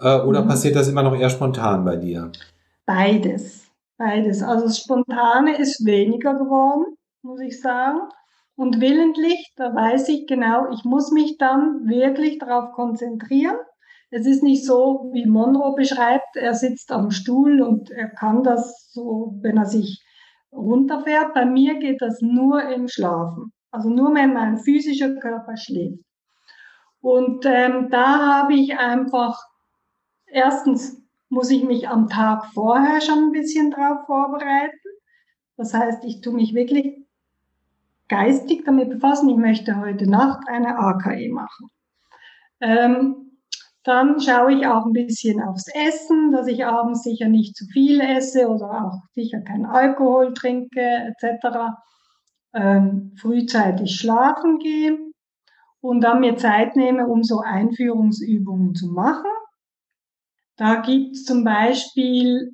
Äh, 0.00 0.20
oder 0.20 0.42
mhm. 0.42 0.48
passiert 0.48 0.76
das 0.76 0.88
immer 0.88 1.02
noch 1.02 1.16
eher 1.16 1.30
spontan 1.30 1.84
bei 1.84 1.96
dir? 1.96 2.30
Beides. 2.86 3.61
Beides. 4.04 4.42
Also 4.42 4.64
das 4.64 4.78
Spontane 4.80 5.58
ist 5.58 5.86
weniger 5.86 6.34
geworden, 6.34 6.96
muss 7.22 7.40
ich 7.40 7.60
sagen. 7.60 8.00
Und 8.56 8.80
willentlich, 8.80 9.52
da 9.54 9.72
weiß 9.72 10.08
ich 10.08 10.26
genau, 10.26 10.68
ich 10.72 10.82
muss 10.82 11.12
mich 11.12 11.38
dann 11.38 11.86
wirklich 11.86 12.40
darauf 12.40 12.72
konzentrieren. 12.72 13.56
Es 14.10 14.26
ist 14.26 14.42
nicht 14.42 14.66
so, 14.66 15.08
wie 15.12 15.24
Monroe 15.26 15.76
beschreibt, 15.76 16.34
er 16.34 16.54
sitzt 16.54 16.90
am 16.90 17.12
Stuhl 17.12 17.62
und 17.62 17.92
er 17.92 18.08
kann 18.08 18.42
das 18.42 18.90
so, 18.90 19.38
wenn 19.40 19.56
er 19.56 19.66
sich 19.66 20.02
runterfährt. 20.50 21.32
Bei 21.32 21.44
mir 21.44 21.78
geht 21.78 22.02
das 22.02 22.20
nur 22.20 22.60
im 22.60 22.88
Schlafen. 22.88 23.52
Also 23.70 23.88
nur 23.88 24.12
wenn 24.16 24.32
mein 24.32 24.58
physischer 24.58 25.14
Körper 25.14 25.56
schläft. 25.56 26.02
Und 27.00 27.46
ähm, 27.46 27.88
da 27.88 28.40
habe 28.40 28.54
ich 28.54 28.76
einfach, 28.76 29.38
erstens 30.26 31.01
muss 31.32 31.50
ich 31.50 31.64
mich 31.64 31.88
am 31.88 32.10
Tag 32.10 32.44
vorher 32.52 33.00
schon 33.00 33.28
ein 33.28 33.32
bisschen 33.32 33.70
drauf 33.70 34.04
vorbereiten. 34.04 34.88
Das 35.56 35.72
heißt, 35.72 36.04
ich 36.04 36.20
tue 36.20 36.34
mich 36.34 36.52
wirklich 36.52 36.94
geistig 38.08 38.64
damit 38.66 38.90
befassen. 38.90 39.30
Ich 39.30 39.38
möchte 39.38 39.80
heute 39.80 40.08
Nacht 40.10 40.46
eine 40.46 40.78
AKE 40.78 41.30
machen. 41.30 41.70
Ähm, 42.60 43.38
dann 43.82 44.20
schaue 44.20 44.52
ich 44.52 44.66
auch 44.66 44.84
ein 44.84 44.92
bisschen 44.92 45.40
aufs 45.40 45.68
Essen, 45.74 46.32
dass 46.32 46.48
ich 46.48 46.66
abends 46.66 47.02
sicher 47.02 47.28
nicht 47.28 47.56
zu 47.56 47.64
viel 47.64 48.02
esse 48.02 48.46
oder 48.48 48.84
auch 48.84 49.00
sicher 49.14 49.40
keinen 49.40 49.64
Alkohol 49.64 50.34
trinke 50.34 50.82
etc. 50.82 51.78
Ähm, 52.52 53.14
frühzeitig 53.18 53.96
schlafen 53.96 54.58
gehe 54.58 54.98
und 55.80 56.02
dann 56.02 56.20
mir 56.20 56.36
Zeit 56.36 56.76
nehme, 56.76 57.06
um 57.06 57.22
so 57.22 57.40
Einführungsübungen 57.40 58.74
zu 58.74 58.88
machen. 58.88 59.30
Da 60.56 60.76
gibt 60.76 61.16
es 61.16 61.24
zum 61.24 61.44
Beispiel, 61.44 62.52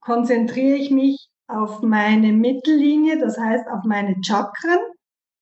konzentriere 0.00 0.76
ich 0.76 0.90
mich 0.90 1.28
auf 1.48 1.82
meine 1.82 2.32
Mittellinie, 2.32 3.18
das 3.18 3.38
heißt 3.38 3.68
auf 3.68 3.84
meine 3.84 4.16
Chakren 4.22 4.80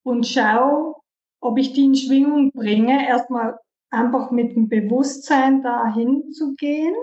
und 0.03 0.27
schaue, 0.27 0.95
ob 1.39 1.57
ich 1.57 1.73
die 1.73 1.85
in 1.85 1.95
Schwingung 1.95 2.51
bringe. 2.51 3.07
Erstmal 3.07 3.57
einfach 3.89 4.31
mit 4.31 4.55
dem 4.55 4.69
Bewusstsein 4.69 5.61
dahin 5.63 6.31
zu 6.31 6.53
gehen 6.55 6.95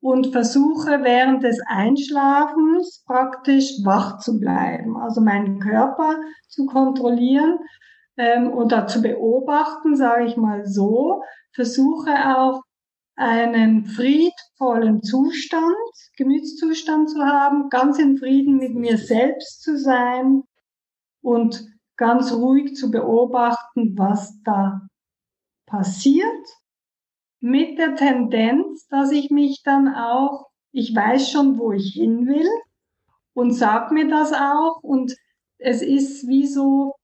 und 0.00 0.32
versuche 0.32 1.02
während 1.02 1.42
des 1.42 1.60
Einschlafens 1.66 3.02
praktisch 3.06 3.84
wach 3.84 4.18
zu 4.18 4.38
bleiben, 4.38 4.96
also 4.96 5.20
meinen 5.20 5.58
Körper 5.58 6.16
zu 6.48 6.66
kontrollieren 6.66 7.58
ähm, 8.16 8.52
oder 8.52 8.86
zu 8.86 9.02
beobachten, 9.02 9.96
sage 9.96 10.26
ich 10.26 10.36
mal 10.36 10.66
so. 10.66 11.22
Versuche 11.52 12.12
auch 12.36 12.62
einen 13.16 13.86
friedvollen 13.86 15.02
Zustand, 15.02 15.74
Gemütszustand 16.16 17.10
zu 17.10 17.24
haben, 17.24 17.70
ganz 17.70 17.98
in 17.98 18.18
Frieden 18.18 18.56
mit 18.56 18.74
mir 18.74 18.98
selbst 18.98 19.62
zu 19.62 19.78
sein 19.78 20.42
und 21.22 21.66
ganz 21.96 22.32
ruhig 22.32 22.76
zu 22.76 22.90
beobachten, 22.90 23.96
was 23.96 24.40
da 24.44 24.82
passiert 25.66 26.46
mit 27.40 27.78
der 27.78 27.96
Tendenz, 27.96 28.86
dass 28.88 29.10
ich 29.12 29.30
mich 29.30 29.62
dann 29.64 29.94
auch, 29.94 30.48
ich 30.72 30.94
weiß 30.94 31.30
schon, 31.30 31.58
wo 31.58 31.72
ich 31.72 31.94
hin 31.94 32.26
will 32.26 32.48
und 33.34 33.52
sag 33.52 33.92
mir 33.92 34.08
das 34.08 34.32
auch 34.32 34.82
und 34.82 35.14
es 35.58 35.80
ist 35.80 36.28
wie 36.28 36.46
so, 36.46 36.95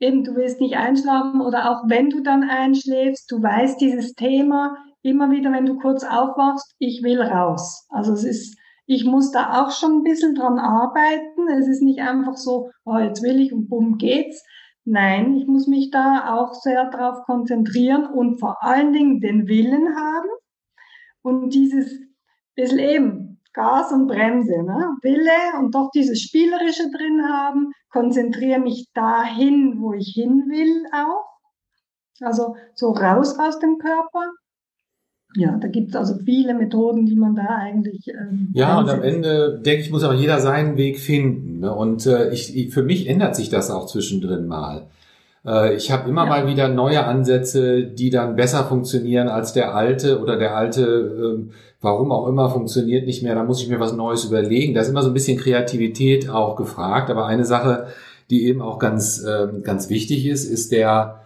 eben 0.00 0.24
du 0.24 0.34
willst 0.34 0.60
nicht 0.60 0.76
einschlafen 0.76 1.40
oder 1.40 1.70
auch 1.70 1.88
wenn 1.88 2.10
du 2.10 2.20
dann 2.20 2.42
einschläfst, 2.42 3.30
du 3.30 3.42
weißt 3.42 3.80
dieses 3.80 4.14
Thema 4.14 4.76
immer 5.02 5.30
wieder, 5.30 5.52
wenn 5.52 5.66
du 5.66 5.78
kurz 5.78 6.04
aufwachst, 6.04 6.74
ich 6.78 7.02
will 7.02 7.20
raus. 7.20 7.86
Also 7.90 8.12
es 8.12 8.24
ist, 8.24 8.58
ich 8.86 9.04
muss 9.04 9.30
da 9.30 9.62
auch 9.62 9.70
schon 9.70 9.98
ein 9.98 10.02
bisschen 10.02 10.34
dran 10.34 10.58
arbeiten. 10.58 11.48
Es 11.48 11.68
ist 11.68 11.82
nicht 11.82 12.00
einfach 12.00 12.36
so, 12.36 12.70
oh, 12.84 12.98
jetzt 12.98 13.22
will 13.22 13.40
ich 13.40 13.52
und 13.52 13.68
bumm 13.68 13.98
geht's, 13.98 14.44
Nein, 14.84 15.36
ich 15.36 15.46
muss 15.46 15.66
mich 15.66 15.90
da 15.90 16.34
auch 16.34 16.54
sehr 16.54 16.90
darauf 16.90 17.22
konzentrieren 17.24 18.06
und 18.06 18.40
vor 18.40 18.62
allen 18.62 18.92
Dingen 18.92 19.20
den 19.20 19.46
Willen 19.46 19.94
haben 19.94 20.28
und 21.22 21.54
dieses 21.54 22.00
bisschen 22.54 22.78
eben 22.78 23.29
Gas 23.52 23.92
und 23.92 24.06
Bremse, 24.06 24.62
ne? 24.62 24.96
Wille 25.02 25.58
und 25.58 25.74
doch 25.74 25.90
dieses 25.92 26.20
Spielerische 26.20 26.90
drin 26.90 27.22
haben, 27.28 27.72
konzentriere 27.90 28.60
mich 28.60 28.88
dahin, 28.94 29.76
wo 29.80 29.92
ich 29.92 30.12
hin 30.14 30.44
will 30.48 30.86
auch. 30.92 31.26
Also 32.20 32.56
so 32.74 32.90
raus 32.90 33.38
aus 33.38 33.58
dem 33.58 33.78
Körper 33.78 34.30
ja, 35.36 35.56
da 35.56 35.68
gibt 35.68 35.90
es 35.90 35.96
also 35.96 36.16
viele 36.24 36.54
Methoden, 36.54 37.06
die 37.06 37.14
man 37.14 37.36
da 37.36 37.46
eigentlich. 37.46 38.08
Ähm, 38.08 38.50
ja, 38.52 38.78
einsetzt. 38.78 38.98
und 38.98 39.00
am 39.00 39.14
Ende 39.14 39.60
denke 39.64 39.82
ich, 39.82 39.90
muss 39.90 40.02
auch 40.02 40.12
jeder 40.12 40.40
seinen 40.40 40.76
Weg 40.76 40.98
finden. 40.98 41.60
Ne? 41.60 41.72
Und 41.72 42.04
äh, 42.06 42.32
ich, 42.32 42.56
ich, 42.56 42.74
für 42.74 42.82
mich 42.82 43.08
ändert 43.08 43.36
sich 43.36 43.48
das 43.48 43.70
auch 43.70 43.86
zwischendrin 43.86 44.46
mal. 44.46 44.88
Äh, 45.44 45.74
ich 45.74 45.90
habe 45.90 46.08
immer 46.08 46.24
ja. 46.24 46.30
mal 46.30 46.46
wieder 46.46 46.68
neue 46.68 47.04
Ansätze, 47.04 47.84
die 47.84 48.10
dann 48.10 48.36
besser 48.36 48.64
funktionieren 48.64 49.28
als 49.28 49.52
der 49.52 49.74
alte 49.74 50.20
oder 50.20 50.36
der 50.36 50.56
alte, 50.56 50.82
äh, 50.82 51.52
warum 51.80 52.12
auch 52.12 52.26
immer, 52.26 52.50
funktioniert 52.50 53.06
nicht 53.06 53.22
mehr. 53.22 53.34
Da 53.34 53.44
muss 53.44 53.62
ich 53.62 53.68
mir 53.68 53.80
was 53.80 53.94
Neues 53.94 54.24
überlegen. 54.24 54.74
Da 54.74 54.82
ist 54.82 54.88
immer 54.88 55.02
so 55.02 55.10
ein 55.10 55.14
bisschen 55.14 55.38
Kreativität 55.38 56.28
auch 56.28 56.56
gefragt. 56.56 57.10
Aber 57.10 57.26
eine 57.26 57.44
Sache, 57.44 57.86
die 58.30 58.46
eben 58.46 58.62
auch 58.62 58.78
ganz, 58.78 59.22
äh, 59.24 59.48
ganz 59.62 59.88
wichtig 59.88 60.26
ist, 60.26 60.44
ist 60.44 60.72
der, 60.72 61.22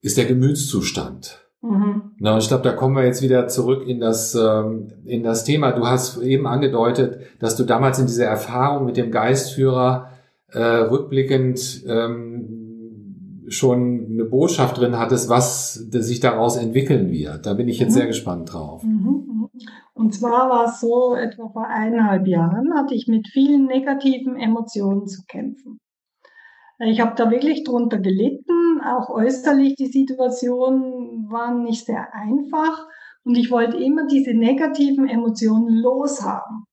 ist 0.00 0.16
der 0.16 0.24
Gemütszustand. 0.24 1.38
Mhm. 1.62 2.02
Na, 2.18 2.38
ich 2.38 2.48
glaube, 2.48 2.64
da 2.64 2.72
kommen 2.72 2.96
wir 2.96 3.04
jetzt 3.04 3.22
wieder 3.22 3.46
zurück 3.46 3.86
in 3.86 4.00
das, 4.00 4.34
ähm, 4.34 4.88
in 5.04 5.22
das 5.22 5.44
Thema. 5.44 5.70
Du 5.70 5.86
hast 5.86 6.20
eben 6.20 6.46
angedeutet, 6.48 7.20
dass 7.38 7.54
du 7.54 7.62
damals 7.62 8.00
in 8.00 8.06
dieser 8.06 8.26
Erfahrung 8.26 8.84
mit 8.84 8.96
dem 8.96 9.12
Geistführer 9.12 10.08
äh, 10.48 10.58
rückblickend 10.58 11.84
ähm, 11.86 12.61
schon 13.52 14.08
eine 14.10 14.24
Botschaft 14.24 14.78
drin 14.78 14.98
hattest, 14.98 15.28
was 15.28 15.74
sich 15.74 16.20
daraus 16.20 16.56
entwickeln 16.56 17.10
wird. 17.10 17.46
Da 17.46 17.54
bin 17.54 17.68
ich 17.68 17.78
jetzt 17.78 17.90
mhm. 17.90 17.98
sehr 17.98 18.06
gespannt 18.06 18.52
drauf. 18.52 18.82
Mhm. 18.82 19.24
mhm. 19.26 19.48
Und 19.94 20.14
zwar 20.14 20.48
war 20.48 20.66
es 20.66 20.80
so, 20.80 21.14
etwa 21.14 21.48
vor 21.48 21.66
eineinhalb 21.66 22.26
Jahren 22.26 22.74
hatte 22.74 22.94
ich 22.94 23.06
mit 23.08 23.28
vielen 23.28 23.66
negativen 23.66 24.36
Emotionen 24.36 25.06
zu 25.06 25.22
kämpfen. 25.28 25.78
Ich 26.78 27.00
habe 27.00 27.14
da 27.14 27.30
wirklich 27.30 27.62
drunter 27.62 27.98
gelitten, 27.98 28.80
auch 28.84 29.10
äußerlich 29.10 29.76
die 29.76 29.86
Situation 29.86 31.28
war 31.30 31.54
nicht 31.54 31.86
sehr 31.86 32.12
einfach 32.12 32.86
und 33.24 33.36
ich 33.36 33.50
wollte 33.50 33.76
immer 33.76 34.06
diese 34.06 34.34
negativen 34.34 35.06
Emotionen 35.06 35.76
loshaben. 35.76 36.64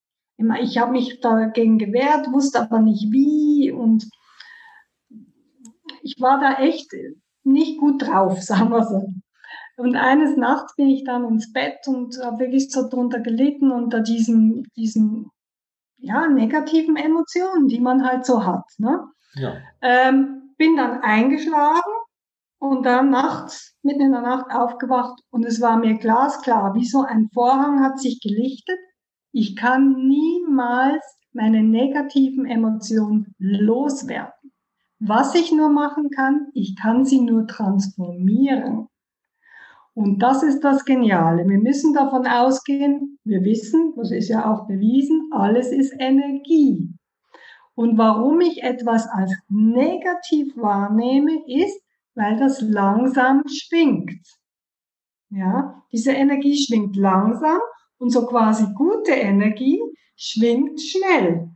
Ich 0.62 0.78
habe 0.78 0.94
mich 0.94 1.20
dagegen 1.20 1.78
gewehrt, 1.78 2.32
wusste 2.32 2.62
aber 2.62 2.80
nicht 2.80 3.12
wie 3.12 3.72
und 3.72 4.10
ich 6.10 6.22
war 6.22 6.40
da 6.40 6.64
echt 6.64 6.92
nicht 7.44 7.80
gut 7.80 8.02
drauf, 8.02 8.42
sagen 8.42 8.70
wir 8.70 8.84
so. 8.84 9.14
Und 9.78 9.96
eines 9.96 10.36
Nachts 10.36 10.76
bin 10.76 10.90
ich 10.90 11.06
dann 11.06 11.26
ins 11.26 11.54
Bett 11.54 11.88
und 11.88 12.18
habe 12.22 12.40
wirklich 12.40 12.70
so 12.70 12.90
drunter 12.90 13.22
gelitten 13.22 13.72
unter 13.72 14.02
diesen, 14.02 14.68
diesen 14.76 15.32
ja, 15.98 16.28
negativen 16.28 16.98
Emotionen, 16.98 17.68
die 17.68 17.80
man 17.80 18.06
halt 18.06 18.26
so 18.26 18.46
hat. 18.46 18.66
Ne? 18.78 19.06
Ja. 19.36 19.54
Ähm, 19.82 20.54
bin 20.58 20.76
dann 20.76 21.00
eingeschlafen 21.02 21.94
und 22.60 22.86
dann 22.86 23.10
nachts, 23.10 23.78
mitten 23.82 24.02
in 24.02 24.12
der 24.12 24.22
Nacht 24.22 24.52
aufgewacht 24.52 25.22
und 25.30 25.46
es 25.46 25.62
war 25.62 25.78
mir 25.78 25.98
glasklar, 25.98 26.76
wie 26.76 26.86
so 26.86 27.04
ein 27.04 27.30
Vorhang 27.34 27.82
hat 27.82 28.00
sich 28.00 28.20
gelichtet. 28.20 28.78
Ich 29.32 29.56
kann 29.56 29.94
niemals 29.94 31.06
meine 31.32 31.64
negativen 31.64 32.46
Emotionen 32.46 33.34
loswerden. 33.38 34.34
Was 35.00 35.34
ich 35.34 35.52
nur 35.52 35.70
machen 35.70 36.10
kann, 36.10 36.48
ich 36.54 36.76
kann 36.76 37.06
sie 37.06 37.22
nur 37.22 37.48
transformieren. 37.48 38.88
Und 39.94 40.20
das 40.20 40.44
ist 40.44 40.62
das 40.62 40.86
Geniale. 40.86 41.48
Wir 41.48 41.58
müssen 41.58 41.94
davon 41.94 42.28
ausgehen, 42.28 43.18
wir 43.24 43.44
wissen, 43.44 43.94
das 43.96 44.12
ist 44.12 44.30
ja 44.30 44.52
auch 44.52 44.68
bewiesen, 44.68 45.30
alles 45.32 45.72
ist 45.72 45.94
Energie. 46.00 46.90
Und 47.76 47.98
warum 47.98 48.42
ich 48.42 48.62
etwas 48.62 49.08
als 49.08 49.34
negativ 49.48 50.56
wahrnehme, 50.58 51.44
ist, 51.48 51.82
weil 52.16 52.38
das 52.38 52.62
langsam 52.62 53.42
schwingt. 53.48 54.22
Ja, 55.30 55.84
diese 55.92 56.12
Energie 56.12 56.58
schwingt 56.58 56.96
langsam 56.98 57.60
und 58.00 58.10
so 58.10 58.26
quasi 58.26 58.66
gute 58.74 59.12
Energie 59.12 59.82
schwingt 60.18 60.82
schnell. 60.82 61.52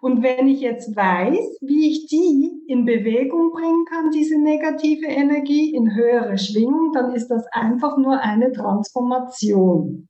Und 0.00 0.22
wenn 0.22 0.46
ich 0.48 0.60
jetzt 0.60 0.94
weiß, 0.94 1.58
wie 1.62 1.90
ich 1.90 2.06
die 2.06 2.62
in 2.68 2.84
Bewegung 2.84 3.52
bringen 3.52 3.84
kann, 3.86 4.10
diese 4.10 4.38
negative 4.38 5.06
Energie 5.06 5.74
in 5.74 5.94
höhere 5.94 6.38
Schwingung, 6.38 6.92
dann 6.92 7.14
ist 7.14 7.28
das 7.28 7.46
einfach 7.52 7.96
nur 7.96 8.20
eine 8.20 8.52
Transformation. 8.52 10.08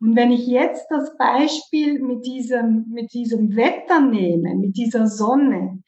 Und 0.00 0.16
wenn 0.16 0.32
ich 0.32 0.46
jetzt 0.46 0.86
das 0.88 1.16
Beispiel 1.18 2.00
mit 2.00 2.24
diesem, 2.24 2.86
mit 2.90 3.12
diesem 3.12 3.54
Wetter 3.54 4.00
nehme, 4.00 4.54
mit 4.54 4.76
dieser 4.76 5.06
Sonne, 5.06 5.82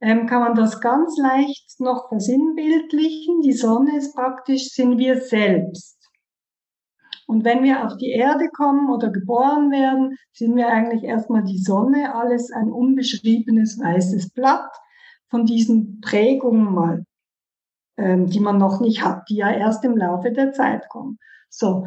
ähm, 0.00 0.26
kann 0.26 0.42
man 0.42 0.54
das 0.54 0.80
ganz 0.80 1.18
leicht 1.18 1.80
noch 1.80 2.08
versinnbildlichen. 2.08 3.40
Die 3.40 3.52
Sonne 3.52 3.96
ist 3.96 4.14
praktisch, 4.14 4.68
sind 4.68 4.98
wir 4.98 5.20
selbst. 5.20 5.97
Und 7.28 7.44
wenn 7.44 7.62
wir 7.62 7.84
auf 7.84 7.98
die 7.98 8.10
Erde 8.10 8.48
kommen 8.48 8.88
oder 8.88 9.10
geboren 9.10 9.70
werden, 9.70 10.16
sind 10.32 10.56
wir 10.56 10.68
eigentlich 10.68 11.04
erstmal 11.04 11.44
die 11.44 11.58
Sonne, 11.58 12.14
alles 12.14 12.50
ein 12.50 12.72
unbeschriebenes 12.72 13.78
weißes 13.78 14.30
Blatt 14.30 14.70
von 15.28 15.44
diesen 15.44 16.00
Prägungen 16.00 16.72
mal, 16.72 17.04
ähm, 17.98 18.28
die 18.28 18.40
man 18.40 18.56
noch 18.56 18.80
nicht 18.80 19.04
hat, 19.04 19.28
die 19.28 19.36
ja 19.36 19.50
erst 19.50 19.84
im 19.84 19.98
Laufe 19.98 20.32
der 20.32 20.52
Zeit 20.52 20.88
kommen. 20.88 21.18
So. 21.50 21.86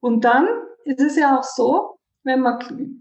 Und 0.00 0.24
dann 0.24 0.48
ist 0.84 1.00
es 1.00 1.14
ja 1.14 1.38
auch 1.38 1.44
so, 1.44 1.96
wenn 2.24 2.40
wir 2.40 2.58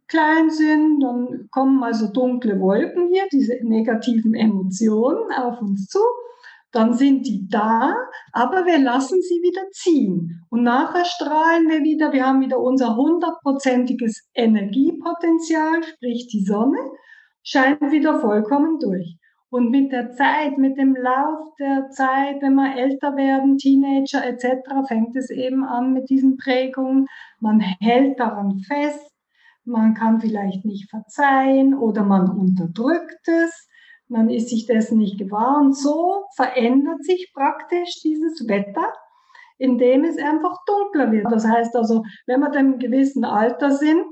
klein 0.07 0.51
sind, 0.51 1.01
dann 1.01 1.49
kommen 1.49 1.83
also 1.83 2.11
dunkle 2.13 2.59
Wolken 2.59 3.09
hier, 3.11 3.23
diese 3.31 3.57
negativen 3.63 4.35
Emotionen 4.35 5.31
auf 5.33 5.59
uns 5.59 5.87
zu. 5.87 5.99
Dann 6.71 6.93
sind 6.93 7.25
die 7.25 7.47
da, 7.49 7.95
aber 8.31 8.65
wir 8.65 8.77
lassen 8.77 9.21
sie 9.21 9.41
wieder 9.41 9.69
ziehen. 9.71 10.45
Und 10.49 10.63
nachher 10.63 11.05
strahlen 11.05 11.67
wir 11.67 11.81
wieder, 11.81 12.13
wir 12.13 12.25
haben 12.25 12.41
wieder 12.41 12.59
unser 12.59 12.95
hundertprozentiges 12.95 14.29
Energiepotenzial, 14.35 15.83
sprich 15.83 16.27
die 16.27 16.43
Sonne, 16.45 16.77
scheint 17.41 17.81
wieder 17.91 18.19
vollkommen 18.19 18.79
durch. 18.79 19.17
Und 19.51 19.71
mit 19.71 19.91
der 19.91 20.11
Zeit, 20.11 20.59
mit 20.59 20.77
dem 20.77 20.95
Lauf 20.95 21.55
der 21.59 21.89
Zeit, 21.89 22.39
wenn 22.41 22.53
wir 22.53 22.75
älter 22.77 23.15
werden, 23.15 23.57
Teenager 23.57 24.23
etc., 24.23 24.87
fängt 24.87 25.15
es 25.15 25.31
eben 25.31 25.63
an 25.63 25.93
mit 25.93 26.09
diesen 26.11 26.37
Prägungen. 26.37 27.07
Man 27.39 27.59
hält 27.59 28.19
daran 28.19 28.59
fest, 28.59 29.11
man 29.65 29.95
kann 29.95 30.19
vielleicht 30.19 30.65
nicht 30.65 30.89
verzeihen 30.91 31.73
oder 31.73 32.03
man 32.03 32.29
unterdrückt 32.29 33.27
es, 33.27 33.68
man 34.09 34.29
ist 34.29 34.49
sich 34.49 34.65
dessen 34.65 34.97
nicht 34.97 35.17
gewahr. 35.17 35.59
Und 35.61 35.77
so 35.77 36.25
verändert 36.35 37.03
sich 37.03 37.31
praktisch 37.33 38.01
dieses 38.03 38.47
Wetter, 38.47 38.93
indem 39.57 40.03
es 40.03 40.17
einfach 40.17 40.57
dunkler 40.65 41.11
wird. 41.11 41.31
Das 41.31 41.45
heißt 41.45 41.75
also, 41.75 42.03
wenn 42.25 42.41
wir 42.41 42.49
dem 42.49 42.79
gewissen 42.79 43.23
Alter 43.23 43.71
sind, 43.71 44.03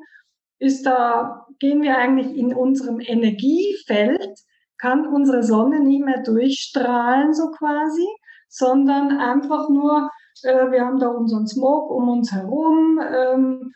ist 0.60 0.86
da, 0.86 1.46
gehen 1.60 1.82
wir 1.82 1.98
eigentlich 1.98 2.36
in 2.36 2.54
unserem 2.54 3.00
Energiefeld 3.00 4.38
kann 4.78 5.08
unsere 5.08 5.44
Sonne 5.44 5.80
nicht 5.80 6.04
mehr 6.04 6.22
durchstrahlen, 6.24 7.34
so 7.34 7.50
quasi, 7.52 8.08
sondern 8.48 9.18
einfach 9.18 9.70
nur, 9.70 10.10
äh, 10.44 10.72
wir 10.72 10.86
haben 10.86 11.00
da 11.00 11.08
unseren 11.10 11.48
Smog 11.48 11.90
um 11.90 12.10
uns 12.10 12.32
herum, 12.32 13.00
ähm, 13.02 13.72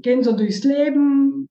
gehen 0.00 0.22
so 0.22 0.36
durchs 0.36 0.64
Leben, 0.64 1.48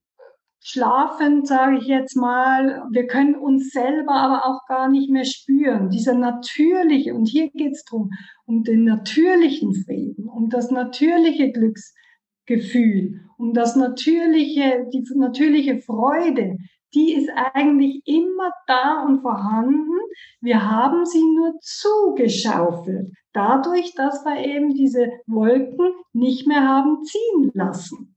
schlafen, 0.64 1.46
sage 1.46 1.78
ich 1.78 1.86
jetzt 1.86 2.16
mal. 2.16 2.84
Wir 2.92 3.08
können 3.08 3.36
uns 3.36 3.72
selber 3.72 4.14
aber 4.14 4.46
auch 4.46 4.66
gar 4.68 4.90
nicht 4.90 5.10
mehr 5.10 5.26
spüren. 5.26 5.90
Dieser 5.90 6.14
natürliche, 6.14 7.14
und 7.16 7.26
hier 7.26 7.50
geht's 7.52 7.84
drum, 7.86 8.12
um 8.46 8.64
den 8.64 8.84
natürlichen 8.84 9.74
Frieden, 9.86 10.28
um 10.28 10.50
das 10.50 10.72
natürliche 10.72 11.52
Glücksgefühl, 11.52 13.22
um 13.38 13.54
das 13.54 13.76
natürliche, 13.76 14.86
die 14.94 15.04
natürliche 15.16 15.80
Freude, 15.80 16.58
die 16.94 17.14
ist 17.14 17.30
eigentlich 17.54 18.02
immer 18.06 18.52
da 18.68 19.04
und 19.04 19.22
vorhanden. 19.22 19.98
Wir 20.42 20.70
haben 20.70 21.06
sie 21.06 21.24
nur 21.24 21.54
zugeschaufelt, 21.62 23.12
dadurch, 23.34 23.94
dass 23.96 24.26
wir 24.26 24.46
eben 24.46 24.74
diese 24.74 25.10
Wolken 25.26 25.92
nicht 26.14 26.48
mehr 26.48 26.68
haben 26.68 27.04
ziehen 27.04 27.52
lassen. 27.54 28.11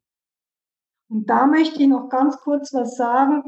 Und 1.15 1.31
da 1.31 1.47
möchte 1.47 1.81
ich 1.81 1.89
noch 1.89 2.09
ganz 2.09 2.37
kurz 2.39 2.75
was 2.75 2.97
sagen. 2.97 3.45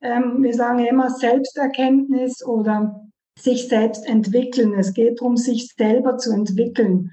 Ähm, 0.00 0.40
wir 0.40 0.54
sagen 0.54 0.78
ja 0.78 0.86
immer 0.86 1.10
Selbsterkenntnis 1.10 2.44
oder 2.46 3.04
sich 3.36 3.66
selbst 3.66 4.06
entwickeln. 4.06 4.74
Es 4.78 4.94
geht 4.94 5.20
darum, 5.20 5.36
sich 5.36 5.74
selber 5.76 6.16
zu 6.16 6.32
entwickeln. 6.32 7.12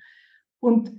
Und 0.59 0.91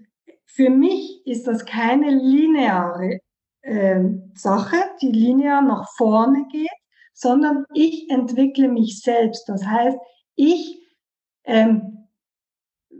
für 0.45 0.71
mich 0.71 1.25
ist 1.25 1.47
das 1.47 1.65
keine 1.65 2.11
lineare 2.11 3.21
äh, 3.63 4.03
Sache, 4.35 4.77
die 5.01 5.13
linear 5.13 5.63
nach 5.63 5.89
vorne 5.97 6.47
geht, 6.51 6.69
sondern 7.15 7.65
ich 7.75 8.11
entwickle 8.11 8.69
mich 8.69 9.03
selbst. 9.03 9.49
Das 9.49 9.65
heißt, 9.65 9.99
ich 10.35 10.81
ähm, 11.45 11.96